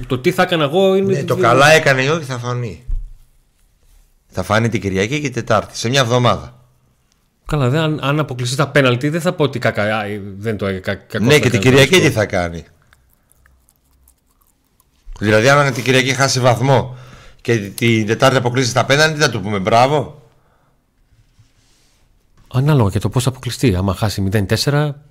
[0.06, 1.12] Το τι θα έκανα εγώ είναι.
[1.12, 2.84] Ναι, το καλά έκανε ή όχι θα φανεί.
[4.28, 6.56] Θα φανεί την Κυριακή και την Τετάρτη, σε μια εβδομάδα.
[7.46, 10.04] Καλά, δεν, αν, αν αποκλειστεί τα πέναλτι, δεν θα πω ότι κακά, α,
[10.38, 11.00] δεν το έκανε.
[11.20, 12.64] ναι, και την Κυριακή τι θα κάνει.
[15.18, 16.96] Δηλαδή, αν την Κυριακή χάσει βαθμό
[17.42, 20.20] και την Τετάρτη αποκλείσει στα πέναντι, θα του πούμε μπράβο.
[22.54, 23.74] Ανάλογα και το πώς θα αποκλειστεί.
[23.74, 24.44] Άμα χάσει 0-4,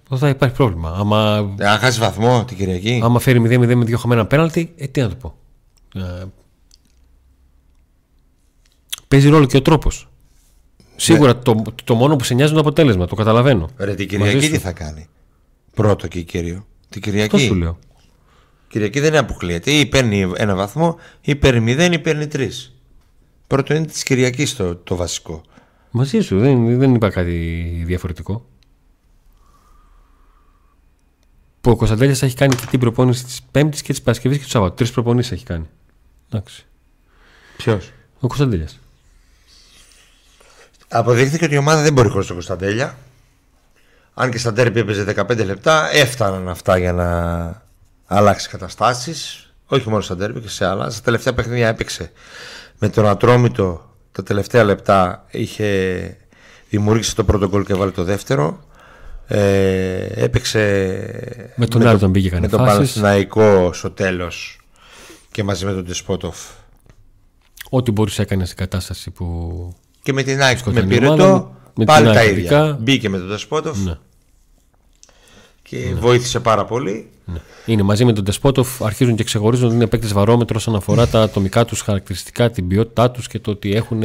[0.09, 0.91] δεν θα υπάρχει πρόβλημα.
[0.97, 3.01] Άμα, Ε, Αν χάσει βαθμό την Κυριακή.
[3.03, 5.35] άμα φέρει 0-0 με δύο χαμένα πέναλτι, ε, τι να του πω.
[5.95, 6.23] Ε,
[9.07, 10.09] παίζει ρόλο και ο τρόπος.
[10.95, 13.69] Σίγουρα το, το μόνο που σε νοιάζει είναι το αποτέλεσμα, το καταλαβαίνω.
[13.77, 14.51] Ρε, την Μαζί Κυριακή σου.
[14.51, 15.07] τι θα κάνει;
[15.73, 16.65] Πρώτο και κύριο.
[16.89, 17.35] Την Κυριακή.
[17.35, 17.77] Αυτό σου λέω.
[18.71, 19.71] Κυριακή δεν αποκλείεται.
[19.71, 22.75] Ή παίρνει ένα βαθμό, ή παίρνει μηδέν, ή παίρνει τρεις.
[23.47, 25.41] Πρώτο είναι της Κυριακής το, το βασικό.
[25.91, 27.33] Μαζί σου, δεν, δεν είπα κάτι
[27.85, 28.45] διαφορετικό.
[31.61, 34.51] Που ο Κωνσταντέλιας έχει κάνει και την προπόνηση της Πέμπτης και της Παρασκευής και τους
[34.51, 34.75] Σαββάτου.
[34.75, 35.69] Τρεις προπονήσεις έχει κάνει.
[36.31, 36.65] Εντάξει.
[37.57, 38.79] Ποιος; Ο Κωνσταντέλιας.
[40.87, 42.97] Αποδείχθηκε ότι η ομάδα δεν μπορεί χωρίς τον Κωνσταντέλια.
[44.13, 47.09] Αν και στα τέρπι έπαιζε 15 λεπτά, έφταναν αυτά για να
[48.15, 49.45] αλλάξεις καταστάσεις.
[49.65, 50.89] Όχι μόνο στα τέρπι και σε άλλα.
[50.89, 52.11] Στα τελευταία παιχνίδια έπαιξε
[52.79, 53.89] με τον Ατρόμητο.
[54.11, 56.17] Τα τελευταία λεπτά είχε
[56.69, 58.59] δημιούργησε το πρώτο γκολ και βάλει το δεύτερο.
[59.27, 60.61] Ε, έπαιξε
[61.55, 62.93] Με τον άλλο τον πήγε με κανένα τον φάσεις.
[62.93, 64.59] Παναθηναϊκό στο τέλος
[65.31, 66.37] και μαζί με τον Τεσπότοφ
[67.69, 69.27] Ό,τι μπορούσε έκανε στην κατάσταση που.
[70.03, 72.77] και με την ΑΕΚ με Σκοτεινή πυρετό ομάδα, με πάλι την τα ΑΕΚ ίδια ειδικά.
[72.81, 73.97] μπήκε με τον Τεσπότοφ Ναι.
[75.71, 77.39] Και βοήθησε πάρα πολύ Ναι.
[77.65, 81.21] Είναι μαζί με τον Τεσπότοφ, αρχίζουν και ξεχωρίζουν ότι είναι παίκτες βαρόμετρο όσον αφορά τα
[81.21, 84.01] ατομικά τους χαρακτηριστικά, την ποιότητά τους και το ότι έχουν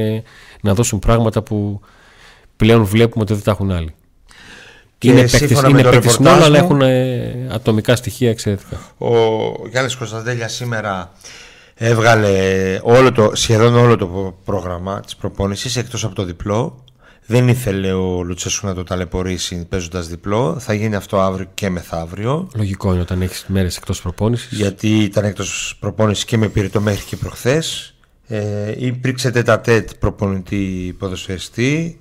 [0.60, 1.80] να δώσουν πράγματα που
[2.56, 3.94] πλέον βλέπουμε ότι δεν τα έχουν άλλοι.
[4.98, 7.96] Και είναι παίκτες, σύμφωνα με είναι το παίκτες ρεπορτάζ μόνο, αλλά μου- έχουν ε, ατομικά
[7.96, 8.80] στοιχεία εξαιρετικά.
[8.98, 9.08] Ο
[9.70, 11.12] Γιάννης Κωνσταντέλιας σήμερα
[11.74, 12.30] έβγαλε
[12.82, 16.84] όλο το, σχεδόν όλο το πρόγραμμα της προπόνησης εκτός από το διπλό.
[17.26, 20.58] Δεν ήθελε ο Λουτσέσκου να το ταλαιπωρήσει παίζοντας διπλό.
[20.58, 22.50] Θα γίνει αυτό αύριο και μεθαύριο.
[22.54, 24.58] Λογικό είναι όταν έχεις μέρες εκτός προπόνησης.
[24.58, 27.94] Γιατί ήταν εκτός προπόνησης και με πήρε το μέχρι και προχθές.
[28.26, 31.98] Ε, υπήρξε τέτα-τέτ προπονητή ποδοσφαιριστή.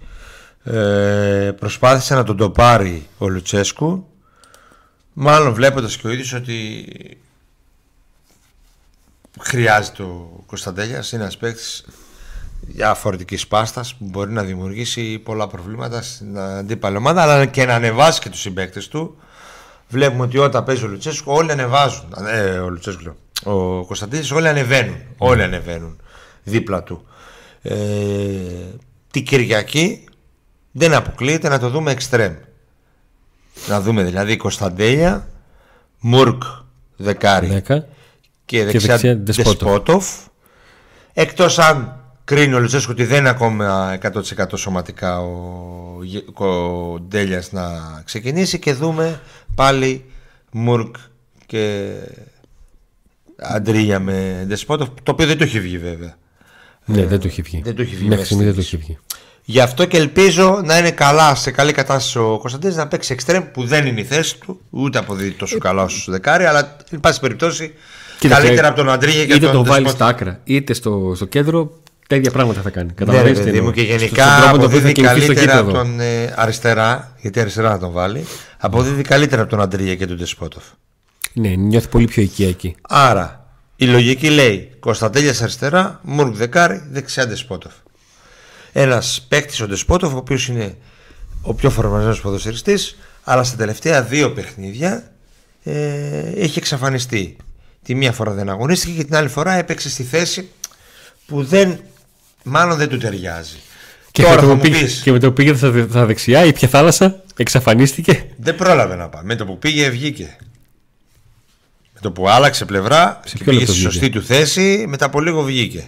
[0.64, 4.08] Ε, προσπάθησε να τον το πάρει ο Λουτσέσκου.
[5.14, 6.86] Μάλλον βλέποντας και ο ίδιος ότι
[9.40, 11.86] χρειάζεται ο Κωνσταντέλιας είναι ένας παίκτης
[12.68, 18.22] διαφορετικής πάστας που μπορεί να δημιουργήσει πολλά προβλήματα στην αντίπαλη ομάδα αλλά και να ανεβάσει
[18.22, 19.18] και τους συμπαίκτες του
[19.88, 23.16] βλέπουμε ότι όταν παίζει ο Λουτσέσκου όλοι ανεβάζουν ε, ο Λουτσέσκου λέω.
[23.44, 26.00] ο Κωνσταντίνης όλοι ανεβαίνουν όλοι ανεβαίνουν
[26.44, 27.08] δίπλα του
[27.62, 27.76] ε,
[29.12, 30.04] την Κυριακή
[30.72, 32.34] δεν αποκλείεται να το δούμε εξτρέμ
[33.68, 35.28] να δούμε δηλαδή Κωνσταντέλια
[36.00, 36.44] Μουρκ
[36.96, 37.78] δεκάρι 10.
[38.46, 39.56] και δεξιά, δεξιά Ντεσπότοφ.
[39.56, 40.08] Ντεσπότοφ.
[41.14, 44.12] Εκτός αν κρίνει ο Λουτσέσκου ότι δεν είναι ακόμα 100%
[44.56, 47.64] σωματικά ο, Γε- ο Ντέλιας να
[48.06, 49.20] ξεκινήσει και δούμε
[49.56, 50.06] πάλι
[50.52, 50.96] Μουρκ
[51.46, 51.92] και
[53.40, 56.16] Αντρίγια με Ντεσπότοφ το οποίο δεν το έχει βγει βέβαια.
[56.86, 57.62] Ναι, δεν το έχει βγει.
[57.64, 58.98] δεν το έχει βγει Μέχρι μέσα στιγμή δεν το στη έχει βγει.
[59.48, 63.44] Γι' αυτό και ελπίζω να είναι καλά σε καλή κατάσταση ο Κωνσταντίνης να παίξει εξτρέμ
[63.52, 67.00] που δεν είναι η θέση του, ούτε αποδίδει τόσο καλά όσο στο δεκάρι, αλλά εν
[67.00, 67.74] πάση περιπτώσει
[68.20, 69.92] Κοίταξε, καλύτερα από τον Αντρίγια και Είτε τον το βάλει Ντεσπότοφ.
[69.92, 71.72] στα άκρα, είτε στο, στο κέντρο,
[72.08, 72.86] τα ίδια πράγματα θα κάνει.
[72.88, 73.84] Ναι, ρε Καταλαβαίνετε τι παιδί μου, εννοώ.
[73.86, 75.84] και Στο- γενικά στον τρόπο με τον οποίο θα αποδίδει κινηθείς στο καλύτερα από κήπεδο.
[75.86, 78.26] τον ε, αριστερά, γιατί αριστερά να τον βάλει,
[78.58, 80.64] αποδίδει καλύτερα από τον Αντρίγια και τον Ντεσπότοφ.
[81.34, 82.76] Ναι, νιώθει πολύ πιο οικία εκεί.
[82.82, 87.74] Άρα η λογική λέει Κωνσταντέλιας αριστερά, Μουρκ δεκάρι, δεξιά Ντεσπότοφ.
[88.72, 90.76] Ένας παίκτης ο Ντεσπότοφ, ο οποίος είναι
[91.42, 95.12] ο πιο φορμασμένος ποδοσφαιριστής, αλλά στα τελευταία δύο παιχνίδια
[95.64, 97.36] ε, έχει εξαφανιστεί.
[97.84, 100.50] Τη μία φορά δεν αγωνίστηκε και την άλλη φορά έπαιξε στη θέση
[101.26, 101.80] που δεν,
[102.46, 103.56] μάλλον δεν του ταιριάζει.
[104.12, 105.70] Και, Τώρα με θα το μου που πήγε, πεις, και με το που πήγε στα,
[105.70, 108.26] δε- στα δεξιά, η ποια θάλασσα εξαφανίστηκε.
[108.38, 109.22] δεν πρόλαβε να πάει.
[109.24, 110.36] Με το που πήγε, βγήκε.
[111.94, 114.86] Με το που άλλαξε πλευρά Σε και ποιο πήγε λεπτό στη βγήκε; σωστή του θέση,
[114.88, 115.88] μετά από λίγο βγήκε.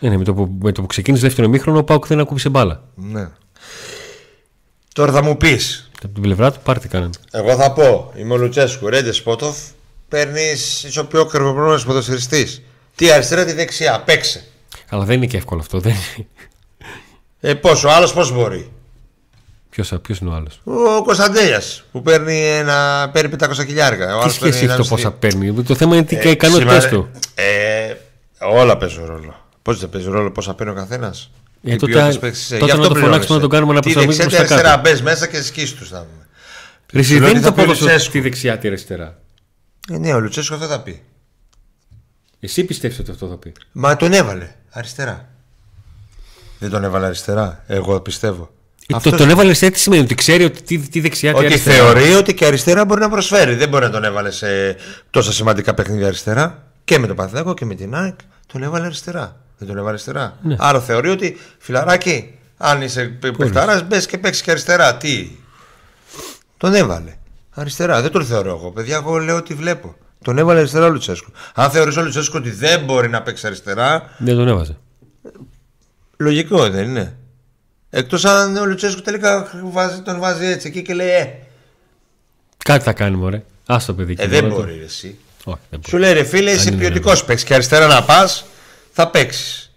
[0.00, 2.48] Ναι, ναι, με, το που, με το που ξεκίνησε δεύτερο μήχρονο, ο Πάουκ δεν ακούμπησε
[2.48, 2.82] μπάλα.
[2.94, 3.28] Ναι.
[4.94, 7.10] Τώρα θα μου πεις, Από την πλευρά του πάρτι κάνανε.
[7.30, 9.56] εγώ θα πω, είμαι ο Λουτσέσκου, Ρέντες Σπότοφ,
[10.08, 12.62] παίρνεις είσαι ο πιο κρυβοπρόεδρο ποδοσφαιριστής.
[12.94, 14.44] Τι αριστερά, τι δεξιά, παίξε.
[14.92, 15.80] Αλλά δεν είναι και εύκολο αυτό.
[15.80, 15.94] Δεν...
[17.40, 18.72] Ε, πόσο, άλλος πώ μπορεί;
[19.70, 24.04] Ποιος, ποιος είναι ο άλλος; Ο Κωνσταντέλια που παίρνει, ένα, παίρνει 500 χιλιάρικα.
[24.04, 25.38] Ο Τι άλλος σχέση παίρνει έχει το ένα πόσα μισθή.
[25.38, 27.10] παίρνει; Το θέμα είναι τι Ε, ικανότητε σήμερα- του.
[27.34, 27.94] Ε,
[28.38, 29.34] όλα παίζουν ρόλο.
[29.62, 31.30] Πώς δεν παίζει ρόλο πόσα παίρνει ο καθένας;
[31.62, 31.92] Ε, τότε-
[32.58, 34.76] τότε να το φωνάξουμε να τον κάνουμε να Τι προσαρμογεί δεξιά, τι προς τα αριστερά,
[34.76, 34.90] κάτω.
[34.90, 36.26] μπες μέσα και σκίσει τους να δούμε.
[36.92, 38.12] Ρε, εσύ Σου λέω δεν ότι είναι θα το πει ο ποδόσφαιρο Λουτσέσκου.
[38.12, 39.18] τη δεξιά τη αριστερά.
[39.92, 41.02] Ε, ναι, ο Λουτσέσκο αυτό θα πει.
[42.40, 43.52] Εσύ πιστεύεις ότι αυτό θα πει.
[43.72, 45.28] Μα τον έβαλε αριστερά.
[46.58, 47.64] Δεν τον έβαλε αριστερά.
[47.66, 48.50] Εγώ πιστεύω.
[48.86, 51.46] Ε, Αυτός- το, τον έβαλε έτσι σημαίνει ότι ξέρει ότι τι, τι δεξιά, τι Ότι
[51.46, 51.76] αριστερά.
[51.76, 53.54] θεωρεί ότι και αριστερά μπορεί να προσφέρει.
[53.54, 54.76] Δεν μπορεί να τον έβαλε σε
[55.10, 56.62] τόσα σημαντικά παιχνίδια αριστερά.
[56.84, 58.14] Και με τον Παθηνάκο και με την ΑΕΚ
[58.52, 59.36] τον έβαλε αριστερά.
[59.58, 60.38] Δεν τον έβαλε αριστερά.
[60.42, 60.56] Ναι.
[60.58, 63.04] Άρα θεωρεί ότι φιλαράκι, αν είσαι
[63.36, 64.96] παιχταράς, μπες και παίξεις και αριστερά.
[64.96, 65.30] Τι;
[66.56, 67.16] Τον έβαλε.
[67.54, 68.00] Αριστερά.
[68.02, 68.70] Δεν τον θεωρώ εγώ.
[68.70, 69.96] Παιδιά, εγώ λέω ότι βλέπω.
[70.22, 71.30] Τον έβαλε αριστερά ο Λουτσέσκου.
[71.54, 74.76] Αν θεωρείς ο Λουτσέσκου ότι δεν μπορεί να παίξει αριστερά, Δεν τον έβαζε.
[76.16, 77.16] λογικό δεν είναι.
[77.90, 81.32] Εκτός αν ο Λουτσέσκου τελικά βάζει, τον βάζει έτσι εκεί και λέει Ε,
[82.64, 83.42] Κάτι θα κάνει, μωρέ.
[83.66, 84.14] Α το παιδί.
[84.18, 85.18] ε εκεί, δεν μωρέ, το- μπορεί ρε, εσύ.
[85.44, 85.88] Όχι, δεν μπορεί.
[85.88, 88.44] Σου λέει ρε φίλε, είσαι είναι ποιοτικός παίξεις και αριστερά να πας,
[88.92, 89.72] θα παίξεις.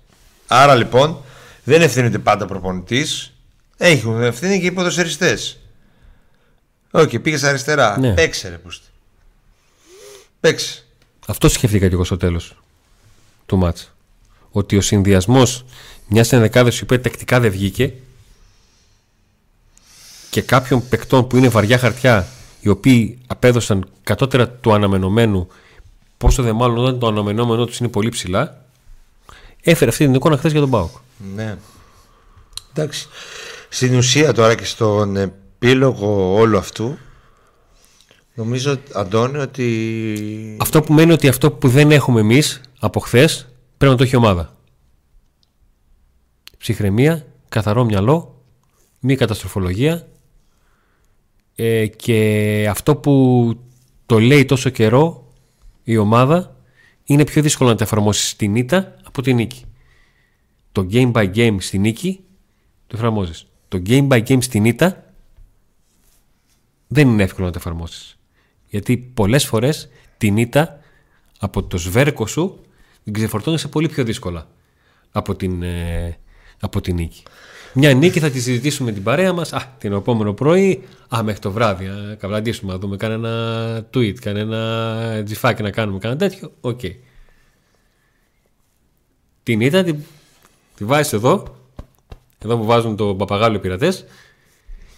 [0.47, 1.21] Άρα λοιπόν
[1.63, 3.33] δεν ευθύνεται πάντα ο προπονητής.
[3.77, 5.59] Έχουν ευθύνη και οι ποδοσφαιριστές.
[6.91, 7.99] Όχι, πήγες αριστερά.
[7.99, 8.13] Ναι.
[8.13, 8.87] Παίξε ρε πούστη.
[10.45, 10.83] Παίξε.
[11.27, 12.55] Αυτό σκέφτηκα και εγώ στο τέλος
[13.45, 13.91] του μάτς.
[14.51, 15.65] Ότι ο συνδυασμός
[16.07, 17.93] μιας ενδεκάδα η οποία τακτικά δεν βγήκε
[20.29, 22.27] και κάποιων παικτών που είναι βαριά χαρτιά
[22.61, 25.47] οι οποίοι απέδωσαν κατώτερα του αναμενωμένου
[26.17, 28.65] πόσο δε μάλλον όταν το αναμενόμενό τους είναι πολύ ψηλά
[29.61, 30.95] έφερε αυτή την εικόνα χθες για τον Πάοκ.
[31.35, 31.57] Ναι.
[32.73, 33.07] Εντάξει.
[33.69, 36.97] Στην ουσία τώρα και στον ε, επίλογο όλου αυτού
[38.35, 43.91] νομίζω Αντώνη ότι Αυτό που μένει ότι αυτό που δεν έχουμε εμείς από χθες πρέπει
[43.91, 44.57] να το έχει η ομάδα.
[46.57, 48.43] Ψυχραιμία, καθαρό μυαλό,
[48.99, 50.07] μη καταστροφολογία
[51.55, 53.55] ε, και αυτό που
[54.05, 55.33] το λέει τόσο καιρό
[55.83, 56.55] η ομάδα
[57.03, 59.65] είναι πιο δύσκολο να τα εφαρμόσεις στη ήττα από τη νίκη.
[60.71, 62.23] Το game by game στη νίκη
[62.87, 63.47] το εφαρμόζεις.
[63.67, 65.13] Το game by game στην ήττα
[66.87, 68.17] δεν είναι εύκολο να το εφαρμόσεις.
[68.75, 70.79] Γιατί πολλές φορές την ήττα
[71.39, 72.61] από το σβέρκο σου
[73.03, 74.47] την ξεφορτώνεσαι πολύ πιο δύσκολα
[75.11, 76.17] από την, ε,
[76.59, 77.23] από την νίκη.
[77.73, 80.83] Μια νίκη θα τη συζητήσουμε την παρέα μας α, την επόμενο πρωί,
[81.15, 86.19] α, μέχρι το βράδυ, α, καβλαντήσουμε, να δούμε κανένα tweet, κανένα τζιφάκι να κάνουμε, κανένα
[86.19, 86.79] τέτοιο, οκ.
[89.43, 89.97] Την ήττα την,
[90.75, 91.55] τη βάζεις εδώ,
[92.39, 94.05] εδώ που βάζουν το παπαγάλο οι πειρατές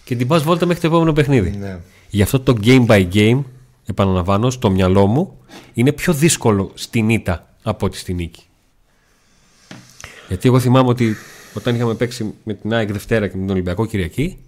[0.04, 1.50] και την πας βόλτα μέχρι το επόμενο παιχνίδι.
[1.50, 1.80] ναι.
[2.10, 3.42] Γι' αυτό το game by game,
[3.88, 5.38] επαναλαμβάνω, στο μυαλό μου,
[5.72, 8.42] είναι πιο δύσκολο στην ήττα από ότι στη νίκη.
[10.28, 11.16] Γιατί εγώ θυμάμαι ότι
[11.54, 14.38] όταν είχαμε παίξει με την ΑΕΚ Δευτέρα και με τον Ολυμπιακό Κυριακή,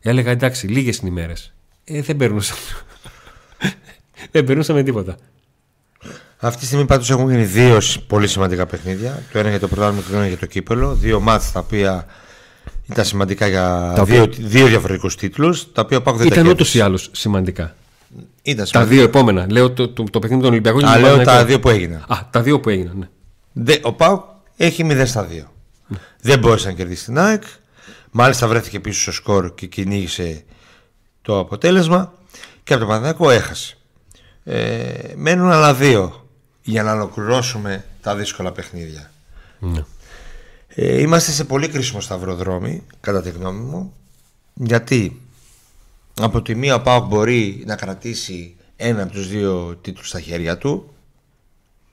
[0.00, 1.52] έλεγα εντάξει, λίγες είναι οι μέρες.
[1.84, 2.54] Ε, δεν περνούσα.
[4.32, 5.16] δεν περνούσαμε τίποτα.
[6.40, 9.22] Αυτή τη στιγμή πάντως έχουν γίνει δύο σ- πολύ σημαντικά παιχνίδια.
[9.32, 10.94] Το ένα για το πρωτάθλημα και το ένα για το κύπελο.
[10.94, 12.06] Δύο μάτς τα οποία
[12.90, 15.72] ήταν σημαντικά για Τα δύο, οποία- δύο διαφορετικούς τίτλους.
[15.72, 16.84] Τα οποία ο Πάκου δεν Ήταν τα ούτως ή κέρδισε.
[16.84, 17.76] άλλως σημαντικά.
[18.50, 18.94] Ήταν Τα σημαντικά.
[18.94, 19.46] δύο επόμενα.
[19.50, 20.84] Λέω το, το, το παιχνίδι των Ολυμπιακών.
[20.84, 21.46] Α, και λέω τον τα Παναθηναϊκό.
[21.48, 22.04] δύο που έγιναν.
[22.08, 22.96] Α, τα δύο που έγιναν.
[22.98, 23.08] Ναι.
[23.52, 24.22] Δε- ο Πάουκ
[24.56, 25.42] έχει 0 στα 2.
[26.20, 27.42] Δεν μπόρεσε να κερδίσει την ΑΕΚ.
[28.10, 30.44] Μάλιστα βρέθηκε πίσω στο σκορ και κυνήγησε
[31.22, 32.12] το αποτέλεσμα.
[32.64, 33.76] Και από το Παναθηναϊκό έχασε.
[34.44, 36.28] Ε, μένουν άλλα δύο
[36.62, 39.10] για να ολοκληρώσουμε τα δύσκολα παιχνίδια.
[39.58, 39.84] Ναι.
[40.68, 43.92] Ε, είμαστε σε πολύ κρίσιμο σταυροδρόμι, κατά τη γνώμη μου.
[44.54, 45.20] Γιατί
[46.20, 50.58] από τη μία ο ΠΑΟΚ μπορεί να κρατήσει ένα από τους δύο τίτλους στα χέρια
[50.58, 50.92] του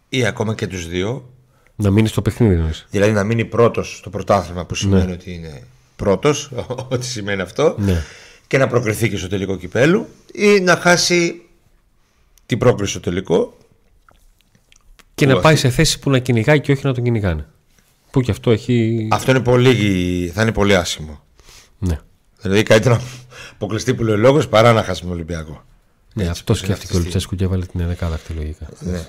[0.10, 1.30] ή ακόμα και τους δύο
[1.76, 2.86] Να μείνει στο παιχνίδι, εννοείς.
[2.90, 5.64] Δηλαδή να μείνει πρώτος στο πρωτάθλημα που σημαίνει ότι είναι
[5.96, 6.52] πρώτος,
[6.94, 8.04] ό,τι σημαίνει αυτό, Ναι.
[8.48, 11.42] και να προκριθεί και στο τελικό κυπέλου ή να χάσει
[12.46, 13.58] την πρόκριση στο τελικό.
[15.16, 17.48] Και να Που πάει σε θέση που να κυνηγάει και όχι να τον κυνηγάνε.
[18.12, 19.08] Που και αυτό έχει.
[19.12, 21.24] Αυτό είναι πολύ, θα είναι πολύ άσχημο.
[21.80, 22.00] Ναι.
[22.42, 23.02] Δηλαδή καλύτερα να
[23.56, 25.64] αποκλειστεί που λέει ο λόγος παρά να χάσει με Ολυμπιακό.
[26.14, 28.66] Ναι, Έτσι, αυτό όπως είναι σκέφτηκε ο αυτή τη Λουτσέσκου και έβαλε την ενδεκάδακτη λογικά.
[28.80, 29.08] Ναι.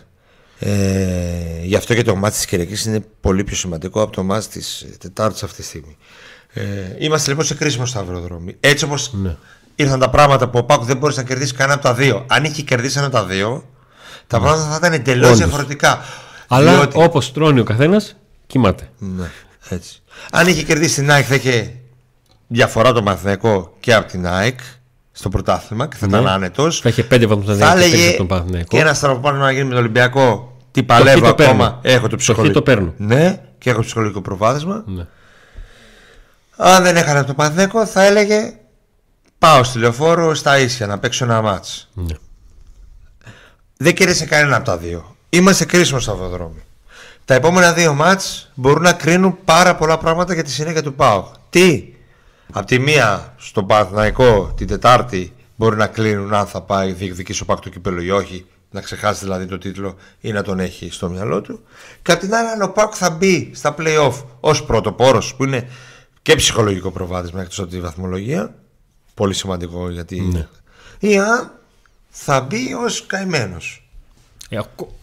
[0.58, 4.48] Ε, γι' αυτό και το μάτι της Κυριακής είναι πολύ πιο σημαντικό από το μάτι
[4.48, 5.96] της Τετάρτης αυτή τη στιγμή.
[6.52, 6.62] Ε,
[6.98, 8.56] είμαστε λοιπόν σε κρίσιμο σταυροδρόμι.
[8.60, 9.36] Έτσι όπως Ναι.
[9.74, 12.24] ήρθαν τα πράγματα που ο Πάκου δεν μπορούσε να κερδίσεις κανένα από τα δύο.
[12.28, 13.68] Αν είχε κερδίσει ένα από τα δύο,
[14.26, 15.26] τα πράγματα θα ήταν εντελώς Ναι.
[15.26, 15.38] Όντως.
[15.38, 16.00] διαφορετικά.
[16.48, 18.16] Αλλά Διότι- όπως τρώνει ο καθένας,
[18.46, 18.88] κοιμάται.
[18.98, 19.30] Ναι,
[19.68, 20.02] έτσι.
[20.30, 21.74] Αν είχε κερδίσει την ΑΕΚ θα είχε
[22.46, 24.58] διαφορά το Μαθηναϊκό και από την ΑΕΚ
[25.12, 26.16] στο πρωτάθλημα και θα Ναι.
[26.18, 26.80] ήταν άνετος.
[26.80, 28.68] Θα είχε πέντε βαθμούς να Θα δίνει έλεγε από τον Παναθηναϊκό.
[28.76, 30.56] και ένας στραβοπάνω να γίνει με τον Ολυμπιακό.
[30.70, 31.56] Τι παλεύω χ το ακόμα.
[31.56, 31.78] παίρνω.
[31.82, 32.58] Έχω το Το ψυχολογικό.
[32.58, 32.92] χ το παίρνω.
[32.96, 34.82] Ναι, και έχω το ψυχολογικό προβάδισμα.
[34.86, 35.06] Ναι.
[36.56, 38.54] Αν δεν έχανε το Παναθηναϊκό θα έλεγε
[39.38, 41.88] πάω στη λεωφόρο στα ίσια να παίξω ένα μάτς.
[41.94, 42.14] Ναι.
[43.76, 45.16] Δεν κέρδισε κανένα από τα δύο.
[45.30, 46.62] Είμαστε κρίσιμο σταυροδρόμι.
[47.24, 51.26] Τα επόμενα δύο μάτς μπορούν να κρίνουν πάρα πολλά πράγματα για τη συνέχεια του ΠΑΟΚ.
[51.50, 51.84] Τι,
[52.52, 57.44] Απ' τη μία στο Παναθηναϊκό την Τετάρτη μπορεί να κλείνουν αν θα πάει διεκδικήσει ο
[57.44, 61.08] ΠΑΟΚ το κύπελο ή όχι, να ξεχάσει δηλαδή το τίτλο ή να τον έχει στο
[61.08, 61.60] μυαλό του.
[62.02, 65.68] Και απ' την άλλη, αν ο ΠΑΟΚ θα μπει στα playoff ως πρωτοπόρος, που είναι
[66.22, 68.54] και ψυχολογικό προβάδισμα εκτός από τη βαθμολογία,
[69.14, 70.20] πολύ σημαντικό γιατί.
[70.20, 70.46] Ναι.
[70.98, 71.52] ή αν
[72.08, 73.88] θα μπει ως καημένος.
[74.48, 74.94] Ε, ακο-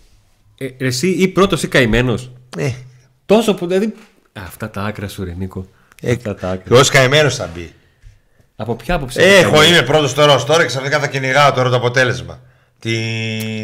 [0.57, 2.31] ε, εσύ ή πρώτος ή καημένος.
[2.57, 2.71] Ε,
[3.25, 3.93] Τόσο που δηλαδή.
[4.33, 5.67] Αυτά τα άκρα σου, ρε Νίκο.
[6.03, 6.77] Ε, Αυτά τα άκρα.
[6.79, 7.73] ω καημένο θα μπει.
[8.55, 9.21] Από ποια άποψη.
[9.21, 11.75] Ε, είναι έχω, καημένος; είμαι πρώτος τώρα ως τώρα και ξαφνικά θα κυνηγάω τώρα το
[11.75, 12.39] αποτέλεσμα.
[12.79, 12.91] Τη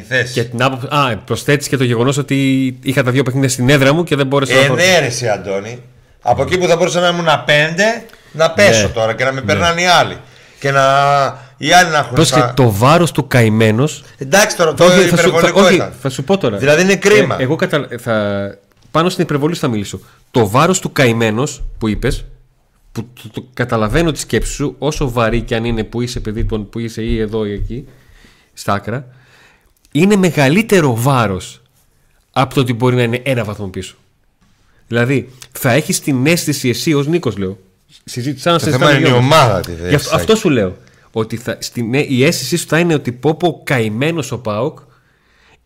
[0.08, 0.34] θέση.
[0.34, 0.88] Και την άποψη.
[0.90, 4.28] Α, προσθέτεις και το γεγονός ότι είχα τα δύο παιχνίδια στην έδρα μου και δεν
[4.28, 4.74] μπόρεσα να Ε, το.
[4.76, 5.82] ναι, ρε, εσύ, Αντώνη.
[6.22, 7.84] Από εκεί που θα μπορούσα να ήμουν πέντε,
[8.32, 8.88] να πέσω Ναι.
[8.94, 10.18] τώρα και να με περνάνε οι άλλοι.
[10.60, 10.82] Και να.
[11.58, 12.16] οι άλλοι να έχουν.
[12.16, 13.88] Πώς στα- και το βάρος του καημένο.
[14.18, 15.94] Εντάξει τώρα, το Όχι, θα σου, υπερβολικό θα, όχι, ήταν.
[16.02, 16.58] θα σου πω τώρα.
[16.58, 17.36] Δηλαδή είναι κρίμα.
[17.40, 17.88] Ε, εγώ κατα...
[18.02, 18.14] θα...
[18.92, 20.00] Πάνω στην υπερβολή σου θα μιλήσω.
[20.32, 22.26] Το βάρος του καημένος που είπες,
[22.92, 26.46] που το, το καταλαβαίνω τη σκέψη σου, όσο βαρύ και αν είναι που είσαι παιδί
[26.46, 27.88] του, που είσαι ή εδώ ή εκεί,
[28.54, 29.08] στα άκρα,
[29.92, 31.62] είναι μεγαλύτερο βάρος
[32.32, 33.96] από το ότι μπορεί να είναι ένα βαθμό πίσω.
[34.88, 37.58] Δηλαδή, θα έχεις την αίσθηση εσύ ως Νίκος, λέω.
[38.04, 40.78] Συζήτησα να Το θέμα είναι η ομάδα τη Γι' αυτό, αυτό σου λέω.
[41.12, 44.80] Ότι θα, στην, ε, η αίσθησή σου θα είναι ότι πω πω καημένος ο Πάοκ,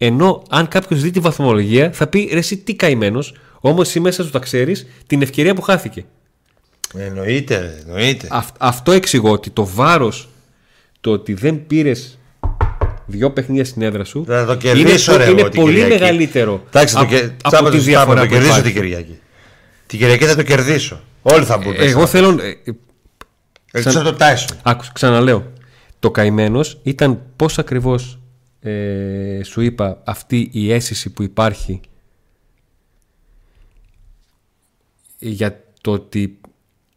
[0.05, 4.23] ενώ αν κάποιος δει τη βαθμολογία θα πει ρε εσύ τι καημένος, όμως εσύ μέσα
[4.23, 6.05] σου τα ξέρεις την ευκαιρία που χάθηκε.
[6.97, 8.27] Εννοείται, εννοείται.
[8.31, 10.29] Αυ- αυτό εξηγώ ότι το βάρος
[11.01, 12.17] το ότι δεν πήρες
[13.05, 15.73] δυο παιχνίδια στην έδρα σου Θα το είναι, κερδίσω, πο- ρε, είναι εγώ, την πολύ
[15.73, 15.99] Κυριακή.
[16.01, 17.17] μεγαλύτερο Εντάξει, το, από, και...
[17.17, 18.71] από τσάπα τη το, διαφορά το που κερδίσω υπάρχει.
[18.73, 19.19] την Κυριακή.
[19.87, 21.01] Την Κυριακή θα το κερδίσω.
[21.21, 21.73] Όλοι θα μπουν.
[21.77, 22.29] Εγώ θέλω.
[22.29, 22.71] ε,
[23.71, 24.57] Εκτό από το Τάισον.
[24.63, 25.51] Άκουσα, ξαναλέω.
[25.99, 28.19] Το καημένος ήταν πώς ακριβώς
[28.63, 31.81] ε, σου είπα αυτή η αίσθηση που υπάρχει
[35.19, 36.39] για το ότι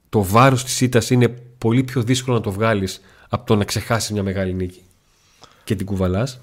[0.08, 4.10] το βάρος της ήττας είναι πολύ πιο δύσκολο να το βγάλεις από το να ξεχάσεις
[4.10, 4.82] μια μεγάλη νίκη
[5.64, 6.40] και την κουβαλάς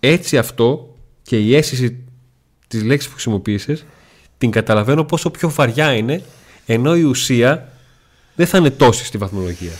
[0.00, 2.04] έτσι αυτό και η αίσθηση
[2.68, 3.84] της λέξης που χρησιμοποίησες
[4.38, 6.22] την καταλαβαίνω πόσο πιο βαριά είναι
[6.66, 7.72] ενώ η ουσία
[8.34, 9.72] δεν θα είναι τόση στη βαθμολογία.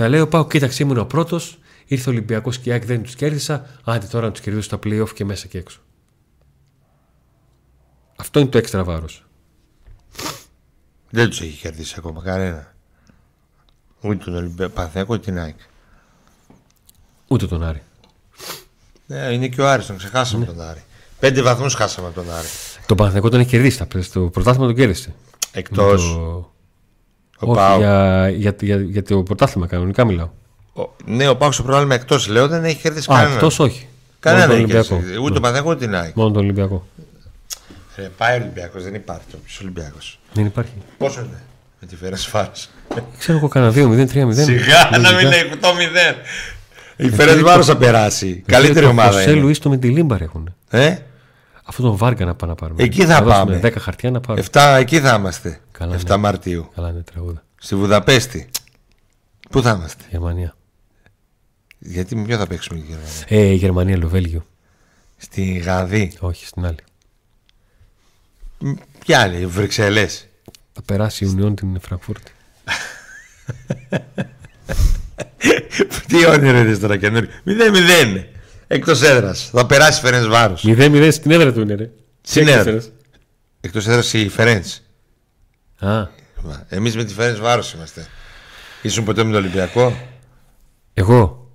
[0.00, 1.58] Θα λέω πάω, κοίταξε ήμουν ο πρώτος.
[1.86, 3.66] Ήρθε ο Ολυμπιακός και η ΑΕΚ δεν τους κέρδισα.
[3.84, 5.80] Άντε τώρα να τους κερδίσω στα playoff και μέσα και έξω.
[8.16, 9.24] Αυτό είναι το έξτρα βάρος.
[11.10, 12.74] Δεν τους έχει κερδίσει ακόμα κανένα.
[14.00, 15.56] Ούτε τον Ολυμπιακό Παναθηναϊκό ούτε την ΑΕΚ.
[17.28, 17.82] Ούτε τον Άρη.
[19.06, 20.82] Ναι, είναι και ο Άρης, τον ξεχάσαμε τον Άρη.
[21.20, 22.46] Πέντε βαθμούς χάσαμε από τον Άρη.
[22.86, 23.86] Το Παναθηναϊκό τον έχει κερδίσει.
[23.86, 25.14] τα- Στο πρωτάθλημα τον κέρδισε.
[25.52, 26.06] Εκτός.
[26.08, 26.52] Με το-
[27.40, 27.78] Ο Όχι, Πάο.
[27.78, 30.28] για, για, για, για το πρωτάθλημα κανονικά μιλάω.
[31.04, 33.34] Ναι, ο Πάο στο πρόβλημα εκτός λέω δεν έχει κερδίσει Α, κανένα.
[33.34, 33.86] εκτός όχι.
[34.20, 35.02] Κανένα Μόνο δεν τον έχει Ολυμπιακό.
[35.02, 35.24] κερδίσει.
[35.24, 36.14] Ούτε τον Παναθηναϊκός ούτε την ΑΕΚ.
[36.14, 36.86] Μόνο τον Ολυμπιακό.
[37.96, 40.18] Ρε, πάει ο Ολυμπιακός, δεν υπάρχει το ποιος Ολυμπιακός.
[40.32, 40.70] Δεν υπάρχει.
[40.98, 41.40] Πόσο είναι
[41.80, 42.50] με τη Φέρε Φάρο.
[43.18, 44.34] Ξέρω εγώ κανένα 2-0-3-0.
[44.34, 46.14] Σιγά να μην είναι 8-0.
[46.96, 48.42] Η Φέρε Βάρο θα περάσει.
[48.46, 49.40] Καλύτερη ομάδα Σε είναι.
[49.40, 50.54] Λουίς το με τη Λίμπαρ έχουν.
[50.70, 50.96] Ε,
[51.68, 52.82] Αυτό τον Βάργα να πάμε να πάρουμε.
[52.82, 53.68] Εκεί θα δώσουμε πάμε.
[53.68, 54.46] 10 χαρτιά να πάρουμε.
[54.52, 55.60] 7 εκεί θα είμαστε.
[55.72, 56.16] Καλά, 7 ναι.
[56.16, 56.70] Μαρτίου.
[56.74, 57.44] Καλά είναι τραγούδα.
[57.58, 58.48] Στη Βουδαπέστη.
[59.50, 60.56] Πού θα είμαστε; Γερμανία.
[61.78, 64.46] Γιατί με ποιο θα παίξουμε η Γερμανία; Ε, Γερμανία, Λοβέλγιο.
[65.16, 66.12] Στη Γαδί.
[66.18, 66.84] Όχι, στην άλλη.
[68.58, 70.28] Μ, Ποια άλλη, Βρυξέλλες.
[70.72, 72.32] Θα περάσει η Ουνιόν την Φραγκφούρτη.
[76.06, 78.24] Τι όνειρο είναι τώρα καινούριο; 0-0.
[78.70, 79.48] Εκτός έδρας.
[79.52, 80.64] Θα περάσει Φέρεν Βάρος.
[80.66, 81.90] 0-0 στην έδρα του είναι, ρε.
[82.20, 82.60] Στην Τι έδρα.
[82.62, 82.92] έκανες,
[83.60, 84.62] Εκτός έδρας η Φέρεν.
[85.80, 86.08] ρε; Α,
[86.68, 88.06] Εμείς με τη Φέρεν Βάρος είμαστε.
[88.82, 89.96] Ήσουν ποτέ με το Ολυμπιακό;
[90.94, 91.50] εγώ.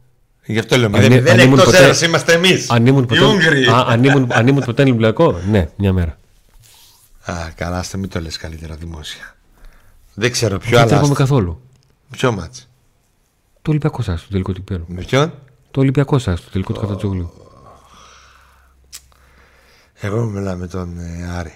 [0.46, 2.70] Γι' αυτό λέω Αν- 0-0 αν ήμουν εκτός ποτέ- έδρας είμαστε εμείς.
[2.70, 3.66] Αν ήμουν Οι ποτέ, Ούγγροι.
[3.66, 6.18] Α, αν ήμουν, αν ήμουν ποτέ Ολυμπιακό, ναι, μια μέρα.
[7.26, 9.36] Α, καλά, άστε μην το λες καλύτερα δημόσια.
[10.14, 10.88] Δεν ξέρω ποιο Δεν άλλο.
[10.88, 11.24] τρέχουμε άστε.
[11.24, 11.62] καθόλου.
[12.12, 12.68] Ποιο μάτς;
[13.62, 14.84] Το Ολυμπιακό σας, το τελικό του Πιέρου.
[14.88, 15.34] Με ποιον;
[15.74, 17.34] Το Ολυμπιακό σας, το τελικό του Κατατζόγλου.
[20.00, 21.54] Εγώ μιλάω με τον ε, Άρη.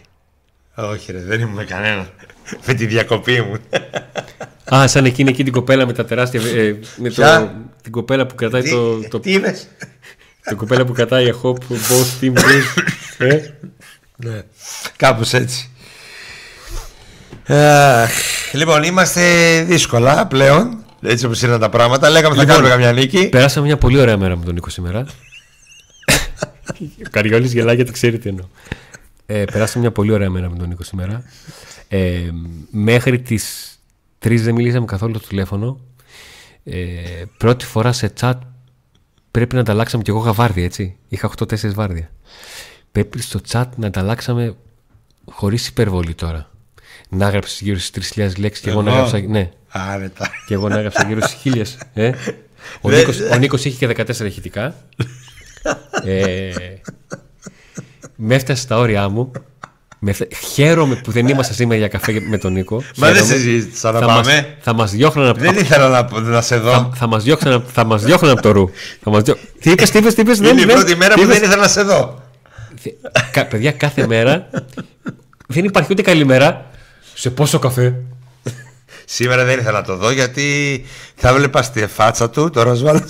[0.75, 2.09] Όχι ρε, δεν ήμουν με κανένα.
[2.65, 3.57] με τη διακοπή μου.
[4.75, 6.41] Α, σαν εκείνη εκεί την κοπέλα με τα τεράστια.
[6.41, 9.67] Ε, με το, Ποια; την κοπέλα που κρατάει τι, το, το, τι είπες;
[10.41, 12.83] την κοπέλα που κρατάει a hope both team wins.
[13.17, 13.39] ε,
[14.15, 14.41] ναι.
[14.95, 15.69] Κάπως έτσι.
[17.47, 18.11] Αχ,
[18.53, 20.85] λοιπόν, είμαστε δύσκολα πλέον.
[21.09, 22.09] Έτσι όπως είναι τα πράγματα.
[22.09, 23.29] Λέγαμε θα Λοιπόν, κάνουμε καμιά νίκη.
[23.29, 25.05] Περάσαμε μια πολύ ωραία μέρα με τον Νίκο σήμερα.
[27.05, 28.45] Ο Καριόλης γελάει γιατί ξέρει τι εννοώ.
[29.25, 31.23] Ε, περάσαμε μια πολύ ωραία μέρα με τον Νίκο σήμερα.
[31.87, 32.29] Ε,
[32.71, 33.75] μέχρι τις
[34.25, 35.79] 3 δεν μιλήσαμε καθόλου το τηλέφωνο.
[36.63, 36.79] Ε,
[37.37, 38.33] πρώτη φορά σε chat
[39.31, 40.95] πρέπει να ανταλλάξαμε και εγώ είχα βάρδια έτσι.
[41.07, 42.11] Είχα 8-4 βάρδια.
[42.91, 44.55] Πρέπει στο chat να ανταλλάξαμε
[45.31, 46.49] χωρίς υπερβολή τώρα.
[47.09, 49.27] Να έγραψες γύρω στις 3.000 λέξεις και εγώ να Εγώ; έγραψα.
[49.27, 49.51] Ναι,
[49.81, 50.29] Άνετα.
[50.47, 51.77] και εγώ να έγραψα γύρω στις χίλιες.
[51.93, 52.11] Ε.
[52.81, 54.75] Ο, Δεν- Νίκος, ο Νίκος είχε και 14 ηχητικά.
[56.05, 56.51] ε,
[58.15, 59.31] με έφτασε στα όρια μου.
[59.99, 62.83] Με έφτα- Χαίρομαι που δεν είμαστε σήμερα για καφέ με τον Νίκο.
[62.95, 63.33] Μα δεν Χαίρομαι.
[63.33, 64.55] συζήτησα να θα μας, πάμε.
[64.59, 66.71] θα μας διώχναν από, Δεν ήθελα να, να σε δω.
[66.71, 68.69] θα, θα μας διώχναν, θα μας διώχναν από το ρου.
[69.03, 69.35] Θα μας διώ...
[69.59, 71.61] Τι είπες, τι είπες, τι είπες, Είναι η πρώτη μέρα τι που είπες; δεν ήθελα
[71.61, 72.21] να σε δω.
[73.31, 74.49] Κα- παιδιά, κάθε μέρα
[75.47, 76.65] δεν υπάρχει ούτε καλημέρα.
[77.13, 77.95] Σε πόσο καφέ.
[79.09, 80.85] Σήμερα δεν ήθελα να το δω γιατί
[81.15, 82.99] θα βλέπα στη φάτσα του το ροσβάλο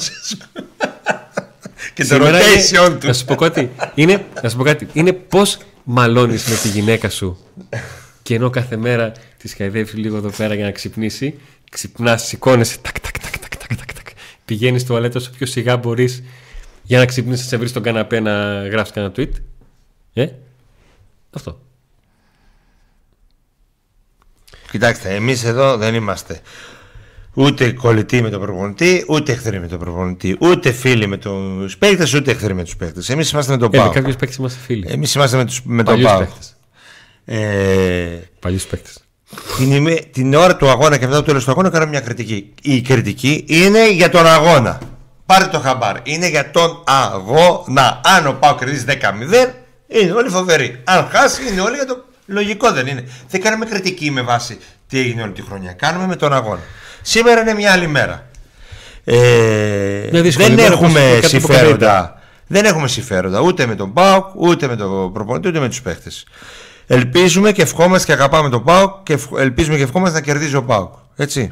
[1.93, 3.07] και το Σήμερα rotation είναι, του.
[3.07, 3.71] Να σου πω κάτι.
[3.95, 4.87] Είναι, να σου πω κάτι.
[4.93, 7.37] Είναι πώς μαλώνεις με τη γυναίκα σου
[8.21, 11.39] και ενώ κάθε μέρα τη χαϊδεύει λίγο εδώ πέρα για να ξυπνήσει,
[11.71, 12.77] ξυπνάς, σηκώνεσαι.
[12.77, 14.07] Τακ, τακ, τακ, τακ, τακ, τακ, τακ.
[14.45, 16.23] Πηγαίνεις στο τουαλέτα όσο πιο σιγά μπορείς
[16.83, 19.31] για να ξυπνήσεις, να σε βρεις στον καναπέ να γράψει κανένα tweet.
[20.13, 20.27] Ε,
[21.31, 21.59] αυτό.
[24.71, 26.39] Κοιτάξτε, εμείς εδώ δεν είμαστε
[27.33, 32.13] ούτε κολλητοί με τον προπονητή, ούτε εχθροί με τον προπονητή, ούτε φίλοι με τους παίκτες,
[32.13, 33.09] ούτε εχθροί με τους παίκτες.
[33.09, 33.93] Εμείς είμαστε με τον Ε, με Πάο.
[33.93, 34.85] κάποιους παίκτες είμαστε φίλοι.
[34.89, 36.19] Εμείς είμαστε με, τους, με τον Παλιούς Πάο.
[36.19, 36.55] παίκτες.
[37.25, 38.97] Ε, Παλιούς παίκτες.
[39.57, 42.53] την, ημέ- την ώρα του αγώνα και μετά το τέλος του αγώνα κάναμε μια κριτική.
[42.61, 44.79] Η κριτική είναι για τον αγώνα.
[45.25, 45.95] Πάρτε το χαμπάρ.
[46.03, 48.01] Είναι για τον αγώνα.
[48.03, 49.53] Αν ο Πάο κερδίσει 10-0,
[49.87, 50.81] είναι όλοι φοβεροί.
[50.83, 53.07] Αν χάσει, είναι όλοι για το Λογικό δεν είναι.
[53.29, 54.57] Δεν κάνουμε κριτική με βάση
[54.87, 55.71] τι έγινε όλη τη χρονιά.
[55.73, 56.61] Κάνουμε με τον αγώνα.
[57.01, 58.25] Σήμερα είναι μια άλλη μέρα.
[59.03, 62.21] Ε, Μια δύσκολη δεν μέρα, έχουμε όπως και κάτι συμφέροντα.
[62.47, 66.25] Δεν έχουμε συμφέροντα ούτε με τον ΠΑΟΚ, ούτε με τον προπονητή, ούτε με τους παίχτες.
[66.87, 70.63] Ελπίζουμε και ευχόμαστε και αγαπάμε τον ΠΑΟΚ και ευχ- ελπίζουμε και ευχόμαστε να κερδίζει ο
[70.63, 70.93] ΠΑΟΚ.
[71.15, 71.51] Έτσι.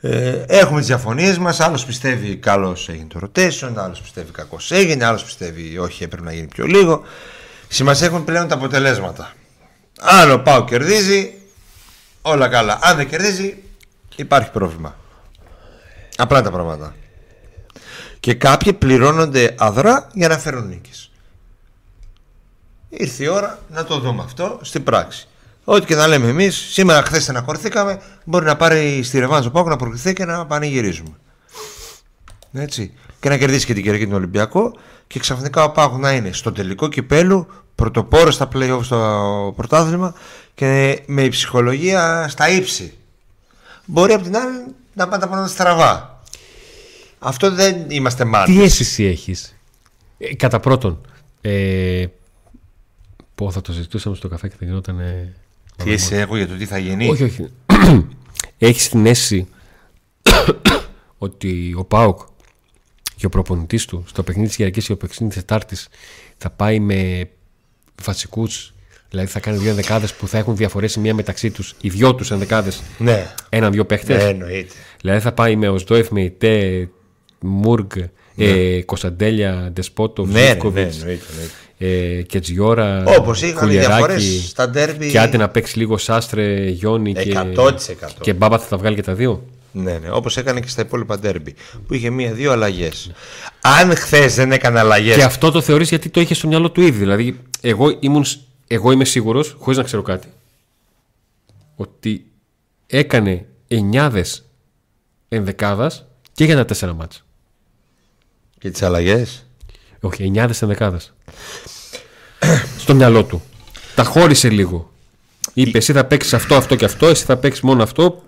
[0.00, 1.60] Ε, έχουμε τις διαφωνίες μας.
[1.60, 6.32] Άλλος πιστεύει καλώ έγινε το rotation, άλλος πιστεύει κακώ έγινε, άλλος πιστεύει όχι έπρεπε να
[6.32, 7.02] γίνει πιο λίγο.
[7.72, 9.32] Σημασία έχουν πλέον τα αποτελέσματα.
[10.00, 11.34] Αν ο Πάο κερδίζει,
[12.22, 12.78] όλα καλά.
[12.82, 13.62] Αν δεν κερδίζει,
[14.16, 14.96] υπάρχει πρόβλημα.
[16.16, 16.94] Απλά τα πράγματα.
[18.20, 21.10] Και κάποιοι πληρώνονται αδρά για να φέρουν νίκες.
[22.88, 25.28] Ήρθε η ώρα να το δούμε αυτό στην πράξη.
[25.64, 29.68] Ό,τι και να λέμε εμείς, σήμερα χθες στεναχωρηθήκαμε, μπορεί να πάρει στη Ρεβάνζο ο Πάοκ
[29.68, 31.16] να προκριθεί και να πανηγυρίζουμε.
[32.52, 32.94] Έτσι.
[33.20, 34.72] Και να κερδίσει και την Κυριακή τον Ολυμπιακό
[35.12, 40.14] και ξαφνικά ο Πάοκ να είναι στο τελικό κυπέλου, πρωτοπόρος στα play-off στο πρωτάθλημα
[40.54, 42.94] και με η ψυχολογία στα ύψη.
[43.84, 46.22] Μπορεί από την άλλη να πάνε τα πράγματα στραβά.
[47.18, 48.54] Αυτό δεν είμαστε μάτια.
[48.54, 49.56] Τι αίσθηση έχεις.
[50.18, 51.00] Ε, κατά πρώτον,
[51.40, 52.06] ε,
[53.34, 55.00] πω, θα το συζητούσαμε στο καφέ και δεν γινόταν.
[55.00, 55.34] Ε,
[55.84, 57.48] Τι εσύ έχω για το τι θα γίνει; όχι, όχι.
[58.58, 59.48] Έχεις την αίσθηση
[61.18, 62.20] ότι ο Πάοκ
[63.20, 65.88] και ο προπονητής του στο παιχνίδι της Κυριακής και ο παιχνίδι της Τετάρτης
[66.36, 67.28] θα πάει με
[68.02, 68.74] βασικούς
[69.10, 72.14] δηλαδή θα κάνει δύο ενδεκάδες που θα έχουν διαφορές η μία μεταξύ τους οι δυο
[72.14, 74.74] τους ενδεκάδες Ναι, ένα-δυο παίχτες ναι, εννοείται.
[75.00, 76.88] Δηλαδή θα πάει με Οσδόεφ, με Ιτέ,
[77.40, 77.90] Μούργκ,
[78.36, 81.24] ε, Κωνσταντέλια, Ντεσπότο, Ναι, ναι, ναι, Ζήφκοβιτ, εννοείται.
[81.78, 82.18] εννοείται.
[82.18, 85.10] ε, Κετζιόρα, Όπως είχαν οι διαφορές στα ντέρμπι.
[85.10, 87.70] Και άντε να παίξει λίγο Σάστρε, Γιόνι και, 100%.
[88.20, 89.44] και Μπάμπα θα τα βγάλει και τα δύο.
[89.72, 91.54] Ναι, ναι, όπως έκανε και στα υπόλοιπα ντέρμπι.
[91.86, 93.10] Που είχε μία-δύο αλλαγές.
[93.60, 95.14] Αν χθες δεν έκανε αλλαγέ.
[95.14, 96.98] Και αυτό το θεωρείς γιατί το είχε στο μυαλό του ήδη.
[96.98, 98.24] Δηλαδή, εγώ, ήμουν,
[98.66, 100.28] εγώ είμαι σίγουρος, χωρίς να ξέρω κάτι,
[101.76, 102.26] ότι
[102.86, 104.44] έκανε εννιάδες
[105.28, 107.24] ενδεκάδας και για τα τέσσερα μάτς.
[108.58, 109.46] Και τις αλλαγές;
[110.00, 111.12] Όχι, εννιάδες ενδεκάδας.
[112.78, 113.42] Στο μυαλό του.
[113.94, 114.92] Τα χώρισε λίγο.
[115.54, 118.22] Είπες εσύ θα παίξεις αυτό, αυτό και αυτό, εσύ θα παίξεις μόνο αυτό,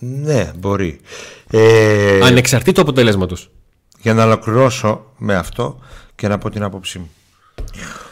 [0.00, 1.00] Ναι, μπορεί.
[1.50, 3.50] Ε, ανεξαρτήτου αποτελέσματος.
[4.00, 5.80] Για να ολοκληρώσω με αυτό
[6.14, 7.10] και να πω την άποψή μου.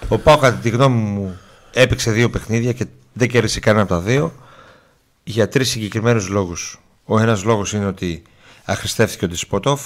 [0.08, 1.38] Ο Πάο, κατά τη γνώμη μου,
[1.72, 4.32] έπαιξε δύο παιχνίδια και δεν κέρδισε κανένα από τα δύο
[5.24, 6.80] για τρεις συγκεκριμένους λόγους.
[7.04, 8.22] Ο ένας λόγος είναι ότι
[8.64, 9.80] αχρηστεύτηκε ο Ντισπότοφ,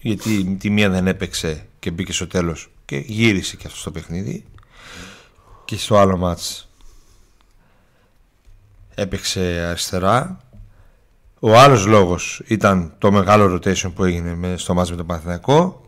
[0.00, 4.44] γιατί τη μία δεν έπαιξε και μπήκε στο τέλος και γύρισε και αυτό στο παιχνίδι.
[5.64, 6.68] Και στο άλλο μάτς
[8.94, 10.40] έπαιξε αριστερά
[11.40, 15.84] ο άλλος λόγος ήταν το μεγάλο rotation που έγινε με- στο μάτς με τον Παναθηναϊκό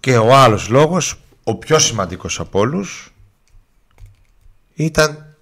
[0.00, 3.12] και ο άλλος λόγος, ο πιο σημαντικός από όλους
[4.74, 5.36] ήταν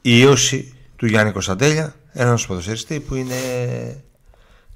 [0.00, 3.34] η ίωση του Γιάννη Κωνσταντέλια ένας ποδοσφαιριστή που είναι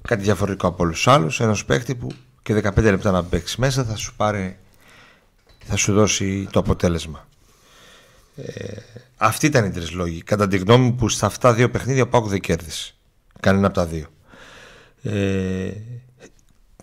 [0.07, 2.07] κάτι διαφορετικό από όλους τους άλλους ένας παίκτη που
[2.41, 4.57] και 15 λεπτά να παίξει μέσα θα σου πάρει
[5.65, 7.27] θα σου δώσει το αποτέλεσμα
[9.17, 10.23] αυτοί ήταν οι τρεις λόγοι.
[10.23, 12.93] Κατά τη γνώμη μου, που στα αυτά δύο παιχνίδια ο Πάουκ δεν κέρδισε.
[13.39, 14.05] Κανένα από τα δύο.
[15.03, 15.71] Ε,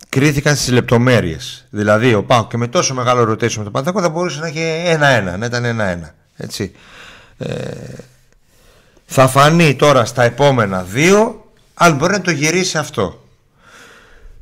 [0.09, 1.67] κρίθηκαν στις λεπτομέρειες.
[1.69, 4.59] Δηλαδή, ο Πάουκ και με τόσο μεγάλο rotation με τον Παναθηναϊκό θα μπορούσε να έχει
[4.85, 6.13] ένα-ένα, να ήταν ένα-ένα.
[6.35, 6.71] Έτσι.
[7.37, 7.71] Ε,
[9.05, 13.21] θα φανεί τώρα στα επόμενα δύο, αν μπορεί να το γυρίσει αυτό.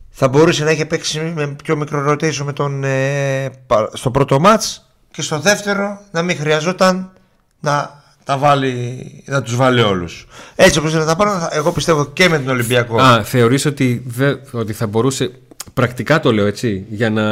[0.09, 4.39] Θα μπορούσε να έχει παίξει με πιο μικρό rotation με τον, ε, πα- στο πρώτο
[4.39, 4.84] μάτς
[5.15, 7.11] και στο δεύτερο να μην χρειαζόταν
[7.59, 10.27] να, τα βάλει, να τους βάλει όλους.
[10.55, 13.01] Έτσι όπως είναι τα πράγματα, εγώ πιστεύω και με τον Ολυμπιακό.
[13.01, 15.31] Α, θεωρείς ότι, δε, ότι θα μπορούσε.
[15.73, 17.23] Πρακτικά το λέω έτσι, για να,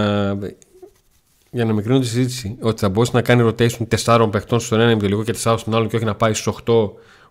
[1.51, 2.57] για να μικρύνω τη συζήτηση.
[2.61, 5.87] Ότι θα μπορούσε να κάνει rotation τεσσάρων παιχτών στον ένα ημιτελικό και τεσσάρων στον άλλο
[5.87, 6.73] και όχι να πάει στους 8.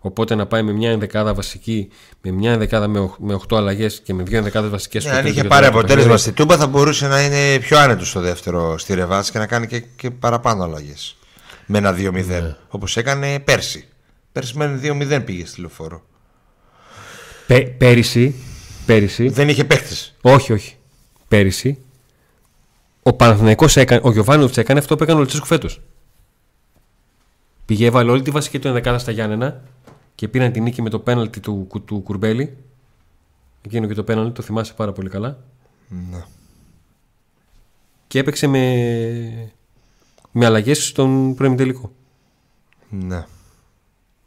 [0.05, 1.89] Οπότε να πάει με μια ενδεκάδα βασική,
[2.21, 5.25] με μια ενδεκάδα με, οχ- με 8 αλλαγές και με δύο ενδεκάδες βασικές Ναι, αν
[5.25, 9.31] είχε πάρει αποτέλεσμα στη Τούμπα θα μπορούσε να είναι πιο άνετος στο δεύτερο στη Ρεβάς
[9.31, 11.17] και να κάνει και, και παραπάνω αλλαγές.
[11.65, 12.25] Με ένα 2-0.
[12.25, 12.55] Ναι.
[12.69, 13.87] Όπως έκανε πέρσι.
[14.31, 14.79] Πέρσι με ένα
[15.19, 16.01] 2-0 πήγε στη λεωφόρο.
[17.77, 18.35] πέρυσι,
[18.85, 20.13] πέρυσι Δεν είχε παίχτες.
[20.21, 20.75] Όχι, όχι.
[21.27, 21.77] Πέρυσι
[23.03, 25.81] ο Παναθηναϊκός έκανε, ο Γιωβάνοβιτς έκανε αυτό που έκανε ο Λουτσέσκου φέτος.
[27.65, 29.61] Πήγε, έβαλε όλη τη βασική του ενδεκάδα στα Γιάννενα
[30.15, 32.57] και πήραν την νίκη με το πέναλτι του, του, του Κουρμπέλη.
[33.61, 35.43] Εκείνο και το πέναλτι το θυμάσαι πάρα πολύ καλά.
[35.87, 36.23] Ναι.
[38.07, 39.51] Και έπαιξε με,
[40.31, 41.91] με αλλαγές στον προημιτελικό.
[42.89, 43.25] Ναι.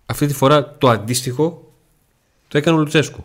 [0.07, 1.72] Αυτή τη φορά το αντίστοιχο
[2.49, 3.24] το έκανε ο Λουτσέσκου.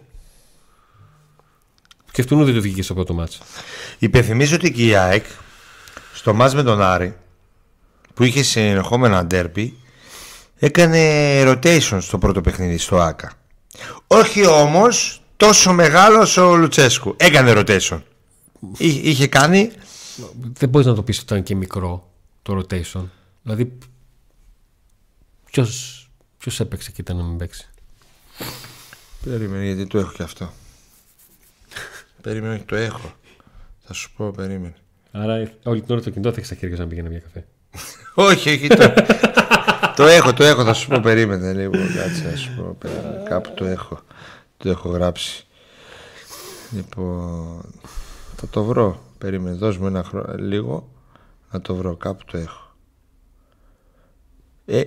[2.11, 3.41] Και αυτού δεν του βγήκε στο πρώτο μάτς.
[3.99, 5.25] Υπενθυμίζω ότι και η ΑΕΚ
[6.13, 7.17] στο μάτς με τον Άρη
[8.13, 9.77] που είχε συνεχόμενα ντέρπι
[10.65, 13.31] έκανε rotation στο πρώτο παιχνίδι στο ΆΚΑ.
[14.07, 17.15] Όχι όμως τόσο μεγάλος ο Λουτσέσκου.
[17.17, 18.01] Έκανε rotation.
[18.77, 19.71] Εί- Είχε κάνει
[20.53, 22.09] Δεν μπορείς να το πεις ότι ήταν και μικρό
[22.41, 23.03] το rotation.
[23.43, 23.77] Δηλαδή,
[25.51, 25.95] ποιος
[26.37, 27.69] ποιος έπαιξε και ήταν να μην παίξει;
[29.23, 30.53] Περίμενε γιατί το έχω και αυτό.
[32.21, 33.11] περίμενε όχι, το έχω.
[33.85, 34.73] Θα σου πω, περίμενε.
[35.11, 37.45] Άρα όλη την ώρα το κινητό θα έχεις στα χέρια σου να πήγαινε μια καφέ.
[38.31, 38.93] όχι, όχι, το,
[39.95, 41.71] το έχω, το έχω, θα σου πω, περίμενε λίγο.
[41.71, 43.23] Κάτσε, θα σου πω, περίμενε.
[43.29, 43.99] Κάπου το έχω.
[44.57, 45.45] Το έχω γράψει.
[46.71, 47.61] Λοιπόν,
[48.35, 49.03] θα το βρω.
[49.17, 50.89] Περίμενε, δώσ' μου ένα χρόνο, λίγο
[51.51, 51.95] να το βρω.
[51.95, 52.75] Κάπου το έχω.
[54.65, 54.83] Ε,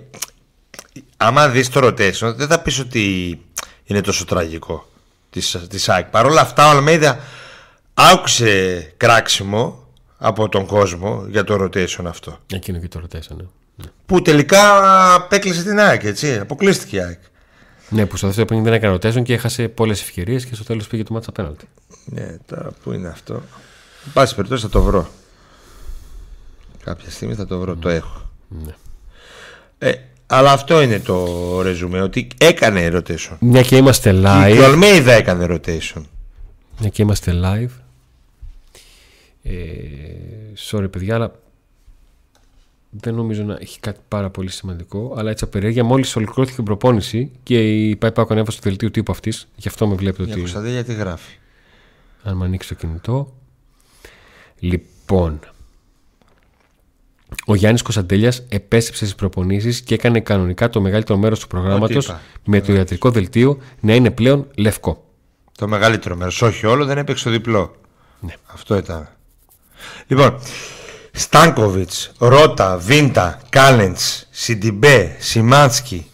[1.16, 3.40] άμα δεις το rotation δεν θα πεις ότι
[3.84, 4.88] είναι τόσο τραγικό
[5.30, 6.07] της, της ΑΕΚ.
[6.07, 7.18] Παρ' όλα αυτά ο Αλμέιδα
[7.94, 9.86] άκουσε κράξιμο
[10.18, 12.38] από τον κόσμο για το rotation αυτό.
[12.52, 13.36] Εκείνο και το rotation.
[13.36, 13.48] Ναι, ναι.
[14.06, 16.38] Που τελικά απέκλεισε την ΑΕΚ, έτσι.
[16.38, 17.18] Αποκλείστηκε η ΑΕΚ.
[17.88, 20.86] ναι που στο δεύτερο παιχνίδι δεν έκανε rotation και έχασε πολλές ευκαιρίες και στο τέλος
[20.86, 21.64] πήγε το μάτσα πέναλτι.
[22.04, 23.34] Ναι, τώρα πού είναι αυτό.
[24.04, 25.08] Εν πάση περιπτώσει θα το βρω.
[26.84, 28.30] Κάποια στιγμή θα το βρω, το έχω.
[28.48, 28.74] Ναι.
[29.78, 29.92] Ε,
[30.26, 33.36] αλλά αυτό είναι το ρεζουμέ, ότι έκανε rotation.
[33.40, 34.62] Μια και είμαστε Και ο live.
[34.64, 36.02] Αλμέιδα έκανε rotation.
[36.78, 37.80] Μια και είμαστε live.
[39.42, 39.52] Ε,
[40.70, 41.32] sorry παιδιά, αλλά
[43.01, 45.14] δεν νομίζω να έχει κάτι πάρα πολύ σημαντικό.
[45.16, 49.12] Αλλά έτσι απεριέργεια, μόλις ολοκληρώθηκε η προπόνηση και η ΠΑΕ Πάκο ανέβασε το δελτίο τύπου
[49.12, 50.40] αυτής, γι' αυτό με βλέπετε Για ότι.
[50.40, 51.36] Κωνσταντέ γιατί γράφει;
[52.22, 53.32] Αν με ανοίξει το κινητό.
[54.59, 55.40] Λοιπόν.
[57.47, 62.20] Ο Γιάννης Κωνσταντέλιας επέστρεψε στις προπονήσεις και έκανε κανονικά το μεγαλύτερο μέρος του προγράμματος είπα.
[62.45, 65.05] με το ιατρικό δελτίο να είναι πλέον λευκό.
[65.59, 66.42] Το μεγαλύτερο μέρος.
[66.42, 67.76] Όχι όλο, δεν έπαιξε το διπλό.
[68.20, 68.34] Ναι.
[68.47, 69.09] Αυτό ήταν.
[70.07, 70.38] Λοιπόν,
[71.16, 73.96] Στάνκοβιτς, Ρότα, Βίντα, Κάλενς,
[74.30, 76.06] Σιντιμπέ, Σιμάνσκι,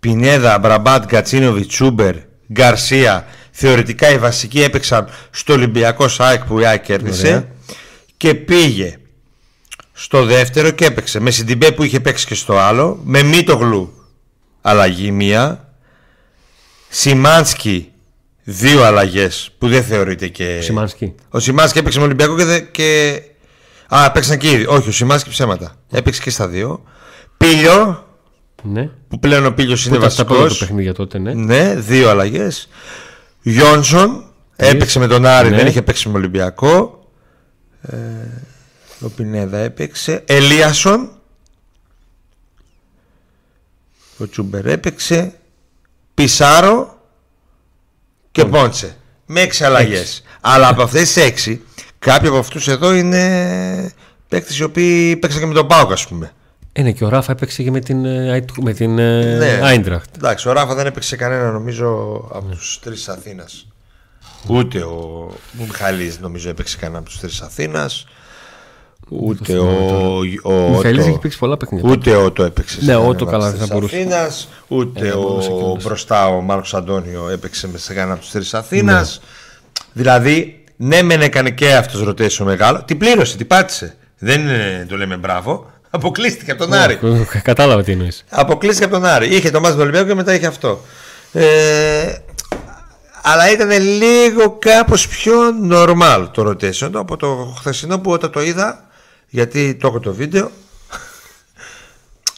[0.00, 2.14] Πινέδα, Άμραμπατ, Γκατσίνοβιτς, Τσούμπερ,
[2.52, 3.26] Γκαρσία.
[3.50, 7.48] Θεωρητικά οι βασικοί έπαιξαν στο Ολυμπιακό ΣΑΕΚ που η ΑΕΚ κέρδισε Ωραία.
[8.16, 8.98] και πήγε
[9.92, 13.92] στο δεύτερο και έπαιξε με Σιντιμπέ που είχε παίξει και στο άλλο, με Μίτογλου
[14.60, 15.68] αλλαγή μία,
[16.88, 17.90] Σιμάνσκι
[18.42, 20.60] δύο αλλαγές που δεν θεωρείται και.
[20.60, 21.14] Σιμάνσκι.
[21.28, 22.44] Ο Σιμάνσκι έπαιξε με Ολυμπιακό και.
[22.44, 22.60] Δε...
[22.60, 23.22] και...
[23.88, 24.66] Α, παίξαν και ήδη.
[24.66, 25.74] Όχι, ο Σιμάνσκι ψέματα.
[25.90, 26.82] Έπαιξε και στα δύο.
[27.36, 28.06] Πίλιο,
[28.62, 28.90] Ναι.
[29.08, 30.46] που πλέον ο Πίλιο Που είναι ήταν στα βασικός.
[30.48, 31.34] πρώτα παιχνίδια τότε, ναι.
[31.34, 32.68] Ναι, δύο αλλαγές.
[33.42, 34.24] Γιόνσον
[34.56, 35.56] έπαιξε με τον Άρη, Ναι.
[35.56, 37.04] δεν είχε παίξει με Ολυμπιακό.
[37.82, 37.96] Ε,
[39.00, 40.22] ο Πινέδα έπαιξε.
[40.26, 41.10] Ελίασον.
[44.18, 45.32] Ο Τσούμπερ έπαιξε.
[46.14, 46.98] Πισάρο
[48.32, 48.96] και Πόντσε.
[49.26, 50.22] Με έξι αλλαγές.
[50.40, 51.62] Αλλά από αυτές τις έξι,
[52.10, 53.92] κάποιοι από αυτούς εδώ είναι
[54.28, 56.32] παίκτες οι οποίοι παίξαν και με τον Πάοκ, ας πούμε.
[56.72, 59.60] Ε, ναι, και ο Ράφα έπαιξε και με την, ε, Άιτ- με την ε, Ναι.
[59.62, 60.16] Άιντραχτ.
[60.16, 61.88] Εντάξει, ο Ράφα δεν έπαιξε κανένα νομίζω
[62.32, 63.66] από τους τρεις Αθήνας.
[64.48, 65.28] Ούτε ο,
[65.60, 68.06] ο Μιχαλής νομίζω έπαιξε κανένα από τους τρεις Αθήνας.
[69.08, 69.66] Ούτε ο,
[70.42, 71.90] ο, Ο Μιχαήλ Ότο- έχει παίξει πολλά παιχνίδια.
[71.90, 72.76] Ούτε ο Ότο έπαιξε.
[72.80, 73.96] Ναι, σε ο κανένα Ότο από καλά, τις δεν θα τρεις μπορούσε.
[73.96, 75.82] Αθήνας, ούτε Ε, δεν μπορούσε ο εκείνος.
[75.84, 79.20] μπροστά ο Μάρκος Αντώνιο έπαιξε με σε κανένα από τους τρεις Αθήνας.
[79.92, 82.82] Δηλαδή, ναι, μεν έκανε και αυτός rotation μεγάλο.
[82.84, 83.96] Την πλήρωσε, την πάτησε.
[84.18, 85.70] Δεν ε, το λέμε μπράβο.
[85.90, 86.98] Αποκλείστηκε από τον Άρη.
[87.02, 88.24] Ε, Κατάλαβα τι εννοείς.
[88.28, 89.34] Αποκλείστηκε από τον Άρη.
[89.34, 90.80] Είχε το μάτι του Ολυμπιακού και μετά είχε αυτό.
[91.32, 92.14] Ε,
[93.22, 95.34] αλλά ήταν λίγο κάπως πιο
[95.70, 98.84] normal το rotation από το χθεσινό που όταν το είδα
[99.28, 100.50] γιατί το έχω το βίντεο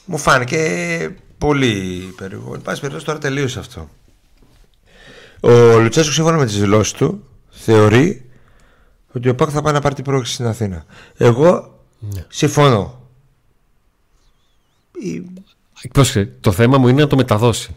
[0.05, 2.55] μου φάνηκε πολύ περίεργο.
[2.55, 3.89] Εν πάση περιπτώσει τώρα τελείωσε αυτό.
[5.41, 8.28] Ο Λουτσέσκου σύμφωνα με τις δηλώσεις του θεωρεί
[9.18, 10.84] ότι ο Πάκ θα πάει να πάρει την πρόκληση στην Αθήνα.
[11.16, 11.78] Εγώ
[12.28, 13.00] συμφωνώ.
[15.02, 15.22] Η-
[15.92, 17.76] Πρόσεχε, το θέμα μου είναι να το μεταδώσει.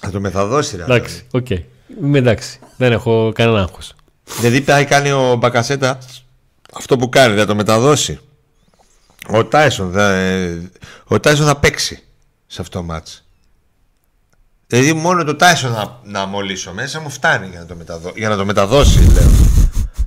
[0.00, 0.82] Θα το μεταδώσει, ρε.
[0.82, 1.50] Εντάξει, οκ.
[2.00, 2.58] Είμαι εντάξει.
[2.76, 3.94] Δεν έχω κανένα άγχος.
[4.40, 5.98] Δηλαδή πάει κάνει ο Μπακασέτας
[6.74, 8.18] αυτό που κάνει, θα το μεταδώσει.
[9.28, 10.16] Ο Τάισον θα,
[11.04, 12.02] ο Τάισον θα παίξει
[12.46, 13.24] σε αυτό το ματς.
[14.66, 18.28] Δηλαδή μόνο το Τάισον να, να μολύσω μέσα μου φτάνει για να το, μεταδώ, για
[18.28, 19.30] να το μεταδώσει, λέω.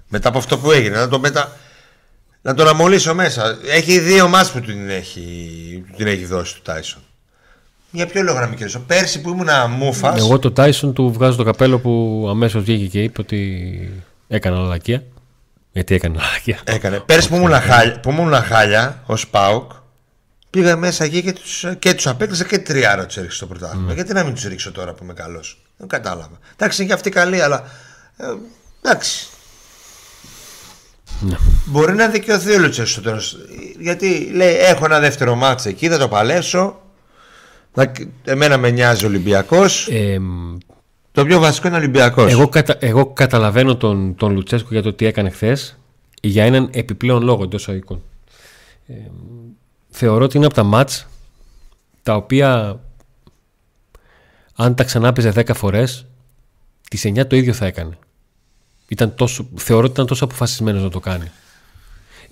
[0.08, 1.58] Μετά από αυτό που έγινε, να το μετα...
[2.42, 3.58] Να τον αμολύσω μέσα.
[3.66, 7.02] Έχει δύο μάτς που την έχει, που την έχει δώσει του Τάισον.
[7.92, 11.38] Για ποιο λόγο να μην κερδίσω; Πέρσι που ήμουν μούφας Εγώ το Tyson του βγάζω
[11.38, 15.04] το καπέλο που αμέσως βγήκε και είπε ότι έκανα λαλακία.
[15.72, 17.00] Γιατί έκανα λαλακία; Έκανε.
[17.00, 19.72] Πέρσι που ήμουν χάλια, που ήμουν χάλια ως Πάουκ,
[20.50, 21.42] πήγα μέσα εκεί και του
[21.80, 23.94] και τους απέκλεισα και τριάρα τους έριξα στο πρωτάθλημα.
[23.94, 26.40] Γιατί να μην τους ρίξω τώρα που είμαι καλός; Δεν κατάλαβα.
[26.54, 27.64] Εντάξει, είναι και αυτοί καλοί, αλλά.
[28.18, 28.26] Ε,
[28.82, 29.28] εντάξει.
[31.66, 33.22] Μπορεί να δικαιωθεί ο Λουτσέσκου στο τέλο.
[33.80, 36.82] Γιατί λέει: Έχω ένα δεύτερο μάτσα εκεί, θα το παλέψω.
[37.74, 37.92] Θα-
[38.24, 39.88] Εμένα με νοιάζει ο Ολυμπιακός.
[39.88, 40.22] Ε,
[41.12, 42.32] Το πιο βασικό είναι ο Ολυμπιακός.
[42.32, 45.78] εγώ, κατα, εγώ καταλαβαίνω τον, τον Λουτσέσκο για το τι έκανε χθες
[46.22, 48.02] για έναν επιπλέον λόγο εντός οικών.
[48.88, 48.94] Ε,
[49.90, 51.08] θεωρώ ότι είναι από τα μάτς
[52.04, 52.80] τα οποία
[54.56, 56.06] αν τα ξανά παίζε 10 φορές
[56.90, 57.98] τις 9 το ίδιο θα έκανε.
[58.88, 61.32] Ήταν τόσο, θεωρώ ότι ήταν τόσο αποφασισμένος να το κάνει.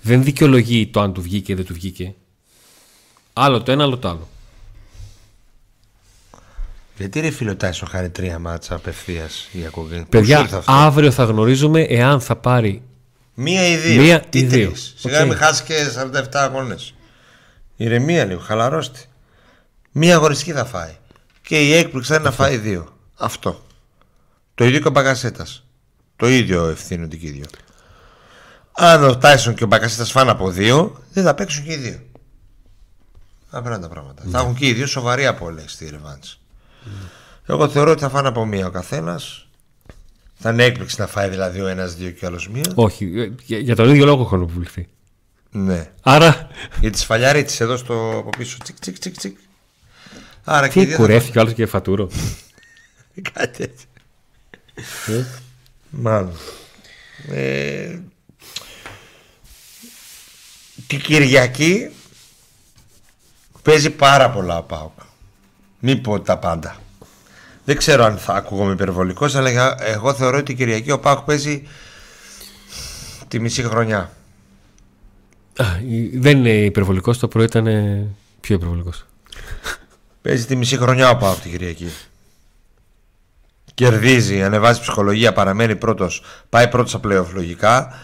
[0.00, 2.14] Δεν δικαιολογεί το αν του βγήκε ή δεν του βγήκε.
[3.32, 4.28] Άλλο το ένα, άλλο το άλλο.
[6.96, 9.96] Γιατί ρε φίλο Τάισον χάρη τρία ματς απευθείας η αποβολή.
[9.98, 12.82] Πώς Παιδιά, ήρθε αυτό; αύριο θα γνωρίζουμε εάν θα πάρει
[13.34, 14.02] Μία ή δύο.
[14.02, 14.68] Μία Τι ή δύο.
[14.68, 14.94] τρεις.
[14.96, 15.26] Σιγά Οκ.
[15.28, 15.74] μην χάσεις και
[16.12, 16.94] 47 αγώνες.
[17.76, 18.98] Ηρεμία λίγο, χαλαρώστε.
[19.92, 20.96] Μία αγοριστική θα φάει.
[21.42, 22.96] Και η έκπληξη θα είναι να φάει δύο.
[23.16, 23.64] Αυτό.
[24.54, 25.65] Το ίδιο και ο Μπαγκασέτας.
[26.16, 27.44] Το ίδιο ευθύνονται και οι δύο.
[28.72, 32.00] Αν ο Τάισον και ο Μπαγκασέτα φάνε από δύο, δεν θα παίξουν και οι δύο.
[33.50, 34.22] Απλά είναι τα πράγματα.
[34.30, 36.40] Θα έχουν και οι δύο σοβαρή απόλυση στη ρευάντς.
[37.46, 39.48] Εγώ θεωρώ ότι θα φάνε από μία ο καθένας.
[40.38, 42.72] Θα είναι έκπληξη να φάει δηλαδή ο ένας δύο και ο άλλος μία.
[42.74, 44.88] Όχι, ε, για, για τον ίδιο λόγο έχουν αποβληθεί.
[45.50, 45.90] Ναι.
[46.02, 46.48] Άρα,
[46.80, 48.56] Για τη σφαλιάριτη εδώ στο από πίσω.
[48.62, 49.36] Τσικ, τσικ, τσικ, τσικ.
[50.44, 52.08] Άρα και οι τι δύο κουρεύτηκε ο άλλος και φατούρο.
[52.10, 53.86] θα- Κάτι έτσι.
[55.96, 56.00] Ε.
[56.00, 56.32] Μάλλον.
[57.30, 57.98] Ε,
[60.86, 61.90] την Κυριακή
[63.62, 64.92] παίζει πάρα πολλά ο ΠΑΟΚ.
[65.78, 66.80] Μη πω τα πάντα.
[67.64, 71.18] Δεν ξέρω αν θα ακούγομαι υπερβολικός, αλλά για- εγώ θεωρώ ότι την Κυριακή ο ΠΑΟΚ
[71.24, 71.62] παίζει
[73.28, 74.10] τη μισή χρονιά.
[75.56, 78.06] Α, η- δεν είναι υπερβολικός, το πρωί ήταν ε,
[78.40, 79.06] πιο υπερβολικός.
[80.22, 81.90] Παίζει τη μισή χρονιά ο Πάοκ την Κυριακή.
[83.76, 86.22] Κερδίζει, ανεβάζει ψυχολογία, παραμένει πρώτος.
[86.48, 87.94] Πάει πρώτος στα playoff λογικά.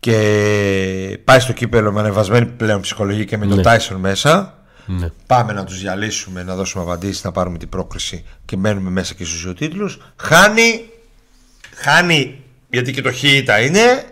[0.00, 3.62] Και πάει στο κύπελο με ανεβασμένη πλέον ψυχολογία και με τον Ναι.
[3.64, 4.58] Tyson μέσα.
[4.86, 5.08] Ναι.
[5.26, 9.24] Πάμε να τους διαλύσουμε, να δώσουμε απαντήσεις, να πάρουμε την πρόκριση και μένουμε μέσα και
[9.24, 9.98] στους δύο τίτλους.
[10.16, 10.88] Χάνει,
[11.74, 14.04] χάνει γιατί και το χ είναι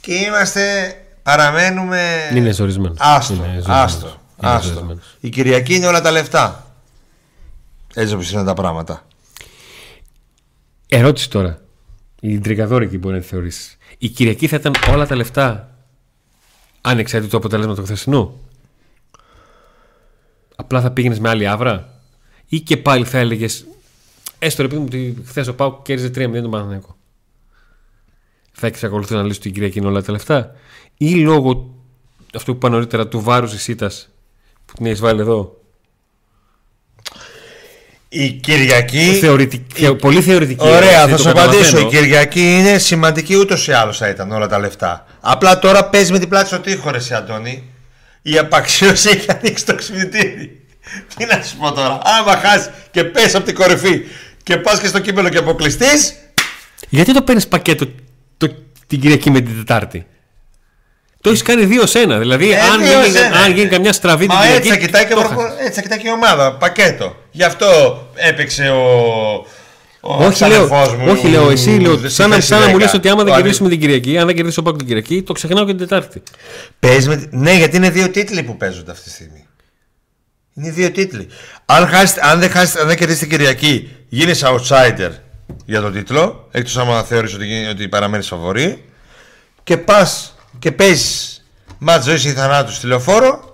[0.00, 2.30] και είμαστε, παραμένουμε.
[2.34, 2.96] Είναι ζορισμένος.
[3.00, 3.82] Άστο, Είναι ζορισμένος.
[3.84, 4.06] άστο,
[4.42, 4.68] Είναι άστο.
[4.72, 5.16] ζορισμένος.
[5.20, 6.72] Η Κυριακή είναι όλα τα λεφτά.
[7.94, 9.02] Έτσι όπως είναι τα πράγματα.
[10.88, 11.60] Ερώτηση τώρα.
[12.20, 13.76] Η τρικαδόρικη μπορεί να τη θεωρήσεις.
[13.98, 15.76] Η Κυριακή θα ήταν όλα τα λεφτά
[16.80, 18.40] ανεξάρτητο του αποτέλεσμα του χθεσινού.
[20.56, 22.00] Απλά θα πήγαινες με άλλη άβρα;
[22.46, 23.66] Ή και πάλι θα έλεγες.
[24.38, 26.96] Έστω ρε παιδί μου ότι χθες ο Πάουκ κέρδιζε 3-0 τον Παναθηναϊκό.
[28.52, 30.54] Θα εξακολουθεί να λύσει ότι η Κυριακή είναι όλα τα λεφτά;
[30.96, 31.74] Ή λόγω
[32.34, 34.08] αυτού που είπα νωρίτερα του βάρους της ήττας
[34.64, 35.57] που την έχεις βάλει εδώ.
[38.08, 39.18] Η Κυριακή.
[39.20, 40.64] Θεωρητική, θεω- πολύ θεωρητική.
[40.66, 41.62] Ωραία, ερώτηση, θα το σου απαντήσω.
[41.62, 41.88] καταλαβαίνω.
[41.88, 45.06] Η Κυριακή είναι σημαντική ούτως ή άλλως θα ήταν όλα τα λεφτά.
[45.20, 47.64] Απλά τώρα παίζει με την πλάτη στο τείχο, ρε εσύ, Αντώνη.
[48.22, 50.60] Η απαξίωση έχει ανοίξει το ξυπνητήρι.
[51.16, 51.98] Τι να σου πω τώρα.
[52.04, 54.00] Άμα χάσεις και πέσει από την κορυφή
[54.42, 56.14] και πας και στο κύπελο και αποκλειστείς.
[56.88, 57.86] Γιατί το παίρνεις πακέτο
[58.36, 58.48] το,
[58.86, 60.06] την Κυριακή με την Τετάρτη;
[61.20, 62.18] Το έχεις κάνει δύο σε ένα.
[62.18, 63.36] Δηλαδή, Ε, αν, δύο γίνει, σε ένα.
[63.38, 64.68] αν γίνει καμιά στραβή την Μα Κυριακή.
[64.68, 65.36] έτσι θα, κοιτάει και το ο έχασες.
[65.44, 66.56] προπο- έτσι θα κοιτάει και η ομάδα.
[66.56, 67.16] Πακέτο.
[67.38, 67.66] Γι' αυτό
[68.14, 68.82] έπαιξε ο.
[70.00, 71.96] ο Όχι λέω, ξαδερφός μου, όχι λέω, εσύ λέω.
[71.98, 72.78] στη Σαν, να- θέση σαν να μου 10.
[72.78, 75.22] λες ότι άμα δεν Ο κερδίσουμε την Κυριακή, αν δεν κερδίσει ο Πάκο την Κυριακή,
[75.22, 76.22] το ξεχνάω και την Τετάρτη.
[76.78, 77.28] Παίζει με...
[77.30, 79.46] Ναι, γιατί είναι δύο τίτλοι που παίζονται αυτή τη στιγμή.
[80.54, 81.28] Είναι δύο τίτλοι.
[81.64, 85.10] Αν, χάσετε, αν δεν, χάσετε, αν δεν κερδίσει την Κυριακή, γίνει outsider
[85.64, 86.48] για τον τίτλο.
[86.50, 88.84] Εκτός άμα θεωρείς ότι, γίνει- ότι παραμένεις φαβορή.
[89.62, 91.46] Και πας και παίζεις
[91.78, 93.47] μάτς ζωής ή θανάτου στη λεωφόρο.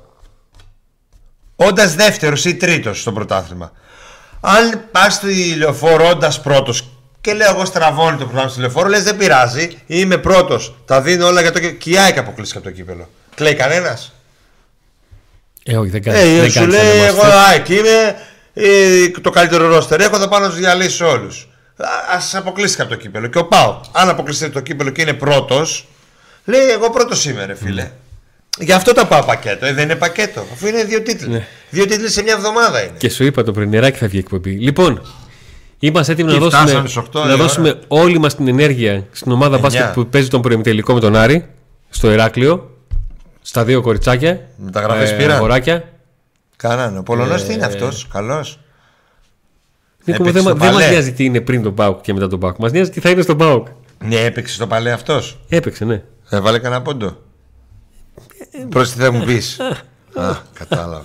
[1.56, 3.72] Όντας δεύτερος ή τρίτος στο πρωτάθλημα.
[4.40, 6.88] Αν πας στη λεωφόρο όντας πρώτος
[7.20, 10.74] και λέω εγώ στραβώνει το πρωτάθλημα στη λεωφόρο, λες δεν πειράζει, είμαι πρώτος.
[10.84, 11.78] Τα δίνω όλα για το κύπελο.
[11.78, 13.08] Και η ΑΕΚ αποκλείστηκε από το κύπελο.
[13.34, 14.12] Κλαίει κανένας;
[15.64, 16.18] Ε, όχι, δεν κάνει.
[16.18, 17.36] Ε, δεν σου κάνεις λέει να εγώ είμαστε.
[17.48, 18.16] ΑΕΚ είμαι
[18.54, 20.00] ε, το καλύτερο ρόστερ.
[20.00, 21.48] Έχω θα πάω να τους διαλύσω όλους.
[22.12, 23.26] Α αποκλείστηκε από το κύπελο.
[23.26, 25.88] Και ο Πάο, αν αποκλειστεί από το κύπελο και είναι πρώτος,
[26.44, 27.90] λέει εγώ πρώτος είμαι, ρε φίλε.
[28.60, 29.66] Γι' αυτό τα πάω πακέτο.
[29.66, 30.44] Ε, δεν είναι πακέτο.
[30.52, 31.28] Αφού είναι δύο τίτλοι.
[31.28, 31.46] Ναι.
[31.70, 32.92] Δύο τίτλοι σε μια εβδομάδα είναι.
[32.96, 34.50] Και σου είπα το πρωί, νεράκι θα βγει εκπομπή.
[34.50, 35.02] Λοιπόν,
[35.78, 37.42] είμαστε έτοιμοι να Τι, δώσουμε, φτάσαμε στις οκτώ η να ώρα.
[37.42, 39.70] δώσουμε όλη μας την ενέργεια στην ομάδα Εννιά.
[39.70, 41.46] μπάσκετ που παίζει τον προημιτελικό με τον Άρη,
[41.90, 42.70] στο Ηράκλειο,
[43.42, 44.40] στα δύο κοριτσάκια.
[44.56, 45.36] Μεταγραφές πήραν.
[45.36, 45.88] αγοράκια.
[46.56, 46.98] Κάνανε.
[46.98, 48.08] Ο Πολωνός τι Ε, είναι αυτός.
[48.12, 48.58] Καλός.
[50.04, 50.92] Νίκο μου, Έπαιξε δεν, στο μα- δεν μας παλέ.
[50.92, 52.56] νοιάζει τι είναι πριν τον Πάουκ και μετά τον Πάουκ.
[52.58, 53.66] Μας νοιάζει τι θα είναι στον Πάουκ.
[54.04, 55.38] Ναι, έπαιξε στο παλέ αυτός.
[55.48, 56.02] Έπαιξε, ναι.
[56.30, 57.16] Έβαλε κανένα πόντο.
[58.68, 59.60] Προς τι θα μου πεις.
[60.14, 61.04] Α, κατάλαβα.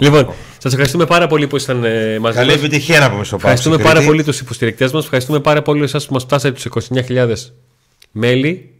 [0.00, 2.58] Λοιπόν, σας ευχαριστούμε πάρα πολύ που ήσταν ε, μαζί Καλή μας.
[2.58, 3.50] επιτυχία να πούμε στο Πάο.
[3.50, 5.04] Ευχαριστούμε πάρα πολύ τους υποστηρικτές μας.
[5.04, 7.32] Ευχαριστούμε πάρα πολύ εσάς που μας φτάσατε τους 29.000
[8.12, 8.70] μέλη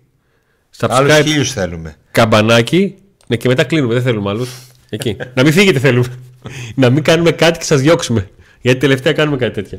[0.80, 1.96] Άλλους Subscribe, χίλιους θέλουμε.
[2.10, 2.94] καμπανάκι.
[3.26, 3.94] Ναι, και μετά κλείνουμε.
[3.94, 4.50] Δεν θέλουμε άλλους.
[4.88, 5.16] Εκεί.
[5.34, 6.14] να μην φύγετε θέλουμε.
[6.74, 8.30] να μην κάνουμε κάτι και σας διώξουμε.
[8.60, 9.78] Γιατί τελευταία κάνουμε κάτι τέτοια.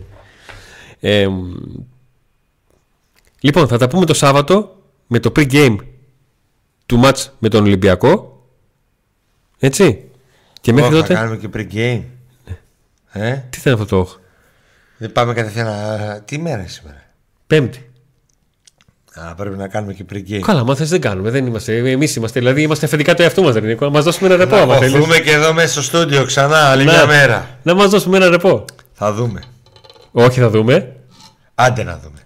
[1.00, 1.54] Ε, μ,
[3.40, 4.76] λοιπόν, θα τα πούμε το Σάββατο
[5.08, 5.76] με το pre-game
[6.90, 8.42] του match με τον Ολυμπιακό.
[9.60, 10.10] Έτσι.
[10.62, 11.14] Και μέχρι Ω, τότε.
[11.14, 12.02] Θα κάνουμε και pre-game.
[13.12, 14.16] Ε, Τι θα είναι αυτό το όχ.
[14.98, 15.66] δεν πάμε κατευθείαν.
[15.66, 17.04] να- Τι μέρα είναι σήμερα;
[17.48, 17.90] Πέμπτη.
[19.14, 20.40] Α, πρέπει να κάνουμε και pre-game.
[20.40, 21.30] Καλά, μα θες δεν κάνουμε.
[21.30, 21.78] Δεν είμαστε.
[21.92, 22.40] Εμείς είμαστε.
[22.40, 23.86] Δηλαδή είμαστε αφεντικά του εαυτού μας, Ρενικό.
[23.86, 24.94] Να μας δώσουμε ένα ρεπό, Να άμα θέλεις.
[24.96, 26.92] χωθούμε και εδώ μέσα στο στούντιο ξανά άλλη Να.
[26.92, 27.60] μια μέρα.
[27.64, 28.66] Να μας δώσουμε ένα ρεπό.
[28.94, 29.44] Θα δούμε.
[30.12, 30.96] Όχι, θα δούμε.
[31.56, 32.20] Άντε να δούμε.